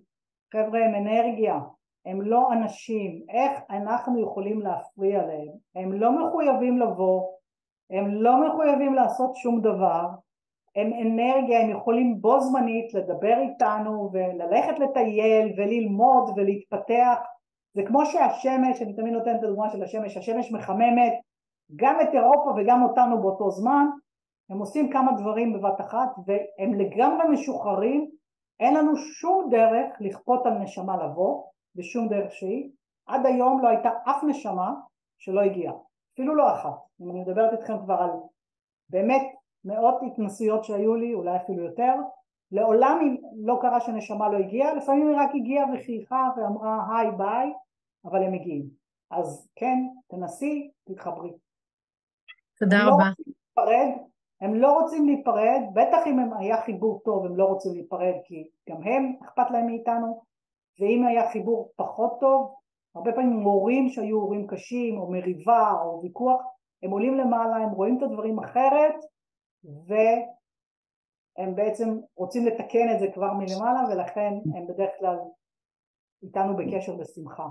[0.53, 1.59] חבר'ה הם אנרגיה,
[2.05, 5.51] הם לא אנשים, איך אנחנו יכולים להפריע להם?
[5.75, 7.31] הם לא מחויבים לבוא,
[7.89, 10.05] הם לא מחויבים לעשות שום דבר,
[10.75, 17.17] הם אנרגיה, הם יכולים בו זמנית לדבר איתנו וללכת לטייל וללמוד ולהתפתח.
[17.73, 21.13] זה כמו שהשמש, אני תמיד נותנת את הדוגמה של השמש, השמש מחממת.
[21.75, 23.85] גם את אירופה וגם אותנו באותו זמן
[24.51, 28.11] הם עושים כמה דברים בבת אחת והם לגמרי משוחררים,
[28.59, 31.43] אין לנו שום דרך לכפות על נשמה לבוא,
[31.75, 32.71] בשום דרך שהיא,
[33.05, 34.73] עד היום לא הייתה אף נשמה
[35.17, 35.73] שלא הגיעה,
[36.13, 38.09] אפילו לא אחת, אם אני מדברת איתכם כבר על
[38.89, 39.21] באמת
[39.65, 41.93] מאות התנסויות שהיו לי, אולי אפילו יותר,
[42.51, 47.53] לעולם לא קרה שנשמה לא הגיעה, לפעמים היא רק הגיעה וחייכה ואמרה היי ביי,
[48.05, 48.65] אבל הם מגיעים.
[49.11, 49.77] אז כן,
[50.07, 51.31] תנסי, תתחברי.
[52.59, 53.05] תודה לא רבה.
[53.57, 54.10] לא
[54.41, 58.83] הם לא רוצים להיפרד, בטח אם היה חיבור טוב הם לא רוצים להיפרד כי גם
[58.83, 60.21] הם אכפת להם מאיתנו
[60.79, 62.55] ואם היה חיבור פחות טוב,
[62.95, 66.41] הרבה פעמים מורים שהיו הורים קשים או מריבה או ויכוח,
[66.83, 68.95] הם עולים למעלה, הם רואים את הדברים אחרת
[69.87, 75.17] והם בעצם רוצים לתקן את זה כבר מלמעלה ולכן הם בדרך כלל
[76.23, 77.47] איתנו בקשר בשמחה.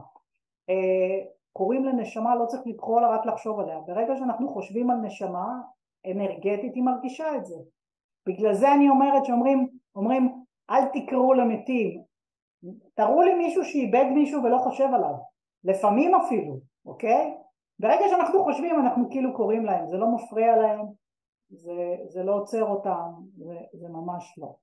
[0.70, 5.60] אה, קוראים לנשמה לא צריך לקרוא לה רק לחשוב עליה, ברגע שאנחנו חושבים על נשמה
[6.06, 7.56] אנרגטית היא מרגישה את זה.
[8.26, 12.02] בגלל זה אני אומרת שאומרים אומרים אל תקראו למתים,
[12.94, 15.14] תראו לי מישהו שאיבד מישהו ולא חושב עליו,
[15.64, 17.34] לפעמים אפילו, אוקיי?
[17.78, 20.86] ברגע שאנחנו חושבים אנחנו כאילו קוראים להם, זה לא מפריע להם,
[21.50, 24.54] זה, זה לא עוצר אותם, זה, זה ממש לא.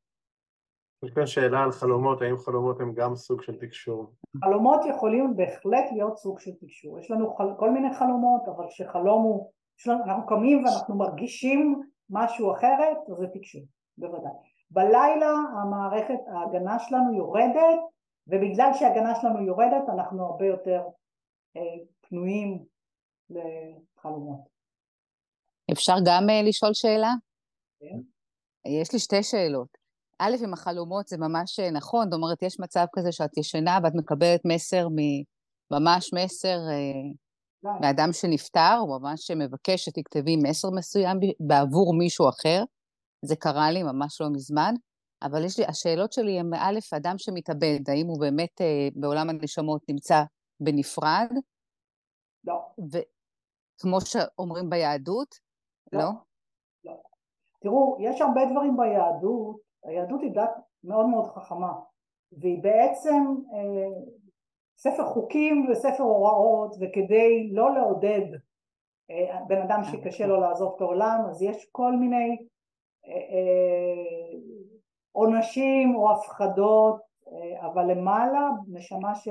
[1.03, 4.11] יש כאן שאלה על חלומות, האם חלומות הם גם סוג של תקשור?
[4.45, 9.23] חלומות יכולים בהחלט להיות סוג של תקשור, יש לנו חל, כל מיני חלומות, אבל כשחלום
[9.23, 9.51] הוא
[9.87, 13.61] אנחנו קמים ואנחנו מרגישים משהו אחרת, זה תקשור,
[13.97, 14.31] בוודאי.
[14.71, 17.79] בלילה המערכת, ההגנה שלנו יורדת,
[18.27, 20.81] ובגלל שההגנה שלנו יורדת אנחנו הרבה יותר
[21.57, 21.61] אה,
[22.01, 22.65] פנויים
[23.29, 24.39] לחלומות.
[25.71, 27.13] אפשר גם אה, לשאול שאלה?
[27.79, 27.99] כן.
[28.65, 29.77] יש לי שתי שאלות.
[30.19, 33.93] א', עם החלומות זה ממש אה, נכון, זאת אומרת, יש מצב כזה שאת ישנה ואת
[33.95, 34.87] מקבלת מסר,
[35.71, 37.11] ממש מסר אה,
[37.63, 42.63] מאדם שנפטר, הוא ממש מבקש שתכתבי מסר מסוים בעבור מישהו אחר.
[43.25, 44.73] זה קרה לי ממש לא מזמן,
[45.23, 49.81] אבל יש לי, השאלות שלי הן, א', אדם שמתאבד, האם הוא באמת אה, בעולם הנשמות
[49.89, 50.23] נמצא
[50.59, 51.31] בנפרד?
[52.43, 52.61] לא.
[52.91, 55.35] וכמו שאומרים ביהדות?
[55.93, 55.99] לא.
[55.99, 56.09] לא?
[56.85, 56.93] לא.
[57.61, 60.51] תראו, יש הרבה דברים ביהדות, היהדות היא דת
[60.83, 61.73] מאוד מאוד חכמה,
[62.31, 64.17] והיא בעצם אה,
[64.77, 68.25] ספר חוקים וספר הוראות, וכדי לא לעודד
[69.11, 72.37] אה, בן אדם שקשה לו לעזוב את העולם, אז יש כל מיני
[73.05, 74.39] אה, אה,
[75.11, 77.07] עונשים או הפחדות,
[77.61, 79.27] אבל למעלה נשמה ש,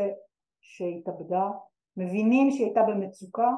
[0.61, 1.51] שהתאבדה,
[1.97, 3.51] מבינים שהיא הייתה במצוקה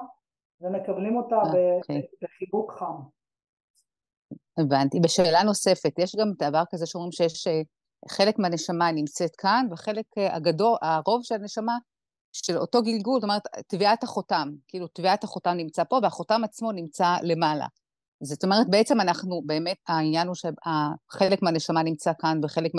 [0.61, 1.77] ומקבלים אותה okay.
[1.77, 2.03] אוקיי.
[2.23, 2.95] בחיבוק חם.
[4.59, 5.01] הבנתי.
[5.01, 7.47] בשאלה נוספת, יש גם דבר כזה שאומרים שיש
[8.09, 11.79] חלק מהנשמה נמצאת כאן, וחלק הגדול, הרוב של הנשמה
[12.33, 17.17] של אותו גלגול, זאת אומרת, טביעת החותם, כאילו טביעת החותם נמצא פה והחותם עצמו נמצא
[17.23, 17.67] למעלה.
[18.23, 22.79] זאת אומרת, בעצם אנחנו, באמת העניין הוא שחלק מהנשמה נמצא כאן וחלק מ...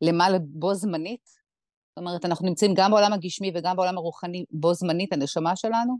[0.00, 1.26] למעלה בו זמנית.
[1.26, 5.96] זאת אומרת, אנחנו נמצאים גם בעולם הגשמי וגם בעולם הרוחני בו זמנית, הנשמה שלנו?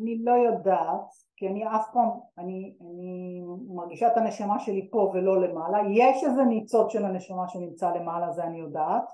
[0.00, 1.10] אני לא יודעת,
[1.40, 5.78] כי אני אף פעם, אני, אני מרגישה את הנשמה שלי פה ולא למעלה.
[5.90, 9.04] יש איזה ניצוץ של הנשמה שנמצא למעלה, זה אני יודעת.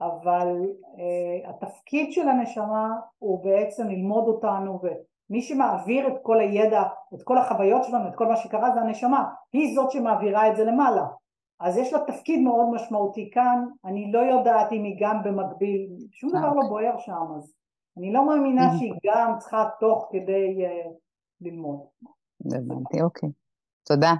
[0.00, 2.88] אבל uh, התפקיד של הנשמה
[3.18, 6.82] הוא בעצם ללמוד אותנו ומי שמעביר את כל הידע,
[7.14, 10.64] את כל החוויות שלנו, את כל מה שקרה זה הנשמה, היא זאת שמעבירה את זה
[10.64, 11.06] למעלה
[11.60, 16.30] אז יש לה תפקיד מאוד משמעותי כאן, אני לא יודעת אם היא גם במקביל, שום
[16.30, 17.54] דבר לא בוער שם אז
[17.98, 21.03] אני לא מאמינה שהיא גם צריכה תוך כדי uh,
[21.44, 21.86] ללמוד.
[22.46, 23.28] הבנתי, אוקיי.
[23.88, 24.12] תודה.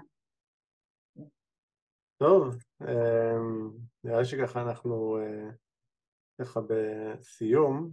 [2.16, 3.70] טוב, אמ,
[4.04, 5.50] נראה לי שככה אנחנו אה,
[6.40, 7.90] ככה בסיום,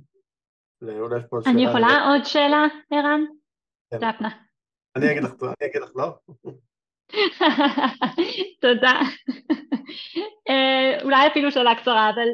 [0.82, 1.54] אולי יש פה עוד שאלה.
[1.56, 3.22] אני יכולה עוד שאלה, ערן?
[3.92, 3.98] כן.
[3.98, 4.30] דפנה.
[4.96, 6.18] אני אגיד לך, אני אגיד לך לא.
[8.62, 9.00] תודה.
[10.50, 12.28] אה, אולי אפילו שאלה קצרה, אבל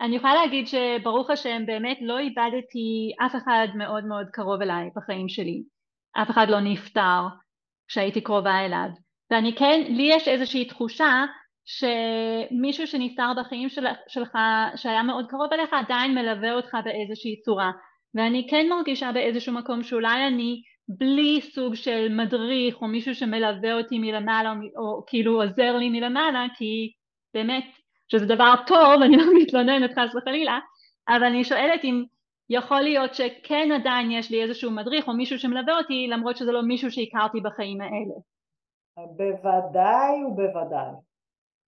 [0.00, 5.28] אני יכולה להגיד שברוך השם באמת לא איבדתי אף אחד מאוד מאוד קרוב אליי בחיים
[5.28, 5.62] שלי.
[6.22, 7.20] אף אחד לא נפטר
[7.88, 8.88] כשהייתי קרובה אליו.
[9.30, 11.24] ואני כן, לי יש איזושהי תחושה
[11.64, 14.38] שמישהו שנפטר בחיים של, שלך
[14.76, 17.70] שהיה מאוד קרוב אליך עדיין מלווה אותך באיזושהי צורה
[18.14, 23.98] ואני כן מרגישה באיזשהו מקום שאולי אני בלי סוג של מדריך או מישהו שמלווה אותי
[23.98, 26.92] מלמעלה או, או כאילו עוזר לי מלמעלה כי
[27.34, 27.64] באמת
[28.08, 30.58] שזה דבר טוב אני לא מתלוננת חס וחלילה
[31.08, 32.04] אבל אני שואלת אם
[32.50, 36.62] יכול להיות שכן עדיין יש לי איזשהו מדריך או מישהו שמלווה אותי למרות שזה לא
[36.62, 38.14] מישהו שהכרתי בחיים האלה.
[39.16, 40.90] בוודאי ובוודאי.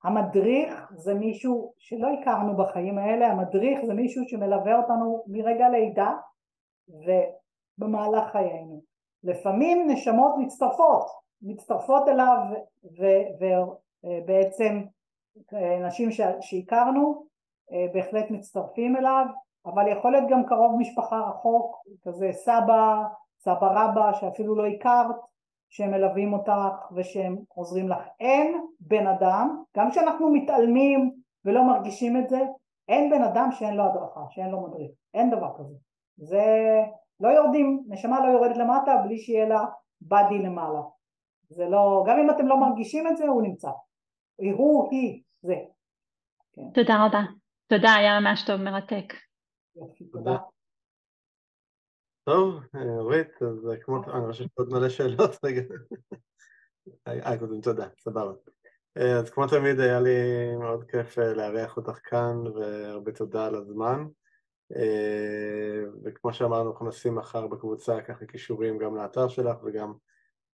[0.05, 6.13] המדריך זה מישהו שלא הכרנו בחיים האלה, המדריך זה מישהו שמלווה אותנו מרגע לידה
[6.89, 8.83] ובמהלך חיינו.
[9.25, 11.07] לפעמים נשמות מצטרפות,
[11.43, 12.39] מצטרפות אליו
[14.03, 14.83] ובעצם
[15.87, 16.11] נשים
[16.41, 17.27] שהכרנו
[17.73, 19.27] אה, בהחלט מצטרפים אליו,
[19.67, 23.03] אבל יכול להיות גם קרוב משפחה רחוק, כזה סבא,
[23.39, 25.17] סבא רבא שאפילו לא הכרת
[25.69, 27.99] שהם מלווים אותך ושהם עוזרים לך.
[28.21, 31.13] אין בן אדם, גם כשאנחנו מתעלמים
[31.45, 32.41] ולא מרגישים את זה,
[32.89, 34.91] אין בן אדם שאין לו הדרכה, שאין לו מדריך.
[35.15, 35.75] אין דבר כזה.
[36.17, 36.45] זה
[37.21, 39.65] לא יורדים, נשמה לא יורדת למטה בלי שיהיה לה
[40.01, 40.81] באדי למעלה.
[41.49, 43.71] זה לא, גם אם אתם לא מרגישים את זה, הוא נמצא.
[44.57, 45.55] הוא, היא, זה.
[46.53, 46.71] כן.
[46.75, 47.21] תודה רבה.
[47.67, 49.13] תודה, היה ממש טוב, מרתק.
[50.13, 50.37] תודה.
[52.25, 55.63] טוב, אורית, אז כמו, אני חושב שעוד מלא שאלות, רגע.
[57.09, 58.33] אה, קודם תודה, סבבה.
[58.97, 60.11] אז כמו תמיד היה לי
[60.59, 64.05] מאוד כיף אה, לארח אותך כאן, והרבה תודה על הזמן.
[64.77, 69.93] אה, וכמו שאמרנו, אנחנו נשים מחר בקבוצה ככה קישורים גם לאתר שלך וגם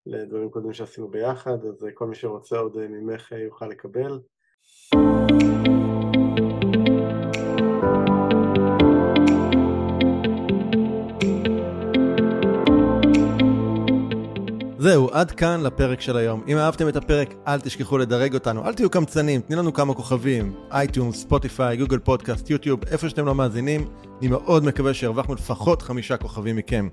[0.07, 4.20] לדברים קודמים שעשינו ביחד, אז כל מי שרוצה עוד ממך יוכל לקבל.
[14.83, 16.43] זהו, עד כאן לפרק של היום.
[16.49, 20.55] אם אהבתם את הפרק, אל תשכחו לדרג אותנו, אל תהיו קמצנים, תנו לנו כמה כוכבים,
[20.72, 23.85] אייטיונס, ספוטיפיי, גוגל פודקאסט, יוטיוב, איפה שאתם לא מאזינים,
[24.23, 26.89] אני מאוד מקווה שהרווחנו לפחות חמישה כוכבים מכם.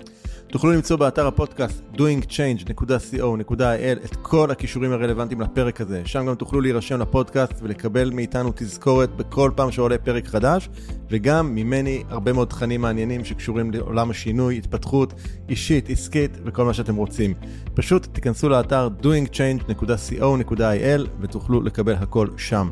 [0.47, 6.01] תוכלו למצוא באתר הפודקאסט doingchange.co.il את כל הכישורים הרלוונטיים לפרק הזה.
[6.05, 10.69] שם גם תוכלו להירשם לפודקאסט ולקבל מאיתנו תזכורת בכל פעם שעולה פרק חדש,
[11.09, 15.13] וגם ממני הרבה מאוד תכנים מעניינים שקשורים לעולם השינוי, התפתחות
[15.49, 17.33] אישית, עסקית וכל מה שאתם רוצים.
[17.73, 22.69] פשוט תיכנסו לאתר doingchange.co.il ותוכלו לקבל הכל שם.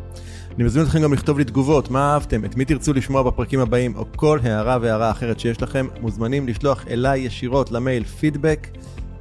[0.58, 3.96] אני מזמין אתכם גם לכתוב לי תגובות, מה אהבתם, את מי תרצו לשמוע בפרקים הבאים,
[3.96, 8.68] או כל הערה והערה אחרת שיש לכם, מוזמנים לשלוח אליי ישירות למייל פידבק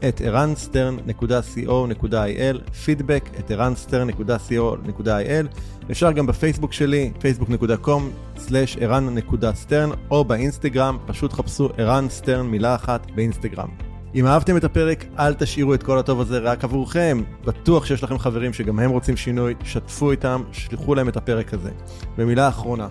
[0.08, 5.46] את ערנסטרן.co.il, פידבק את ערנסטרן.co.il.
[5.90, 13.95] אפשר גם בפייסבוק שלי, facebook.com/ערן.סטרן, או באינסטגרם, פשוט חפשו ערן סטרן מילה אחת באינסטגרם.
[14.16, 17.22] אם אהבתם את הפרק, אל תשאירו את כל הטוב הזה רק עבורכם.
[17.44, 21.70] בטוח שיש לכם חברים שגם הם רוצים שינוי, שתפו איתם, שלחו להם את הפרק הזה.
[22.18, 22.88] ומילה אחרונה,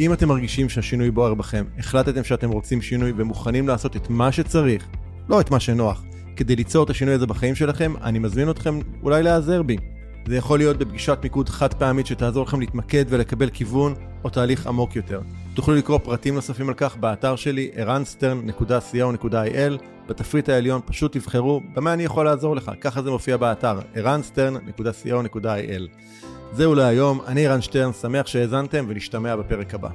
[0.00, 4.86] אם אתם מרגישים שהשינוי בוער בכם, החלטתם שאתם רוצים שינוי ומוכנים לעשות את מה שצריך,
[5.28, 6.02] לא את מה שנוח,
[6.36, 9.76] כדי ליצור את השינוי הזה בחיים שלכם, אני מזמין אתכם אולי להיעזר בי.
[10.26, 14.96] זה יכול להיות בפגישת מיקוד חד פעמית שתעזור לכם להתמקד ולקבל כיוון או תהליך עמוק
[14.96, 15.20] יותר.
[15.54, 22.04] תוכלו לקרוא פרטים נוספים על כך באתר שלי ערנסטרן.co.il בתפריט העליון פשוט תבחרו במה אני
[22.04, 25.82] יכול לעזור לך, ככה זה מופיע באתר ערנסטרן.co.il
[26.52, 29.88] זהו להיום, אני רן שטרן, שמח שהאזנתם ונשתמע בפרק הבא.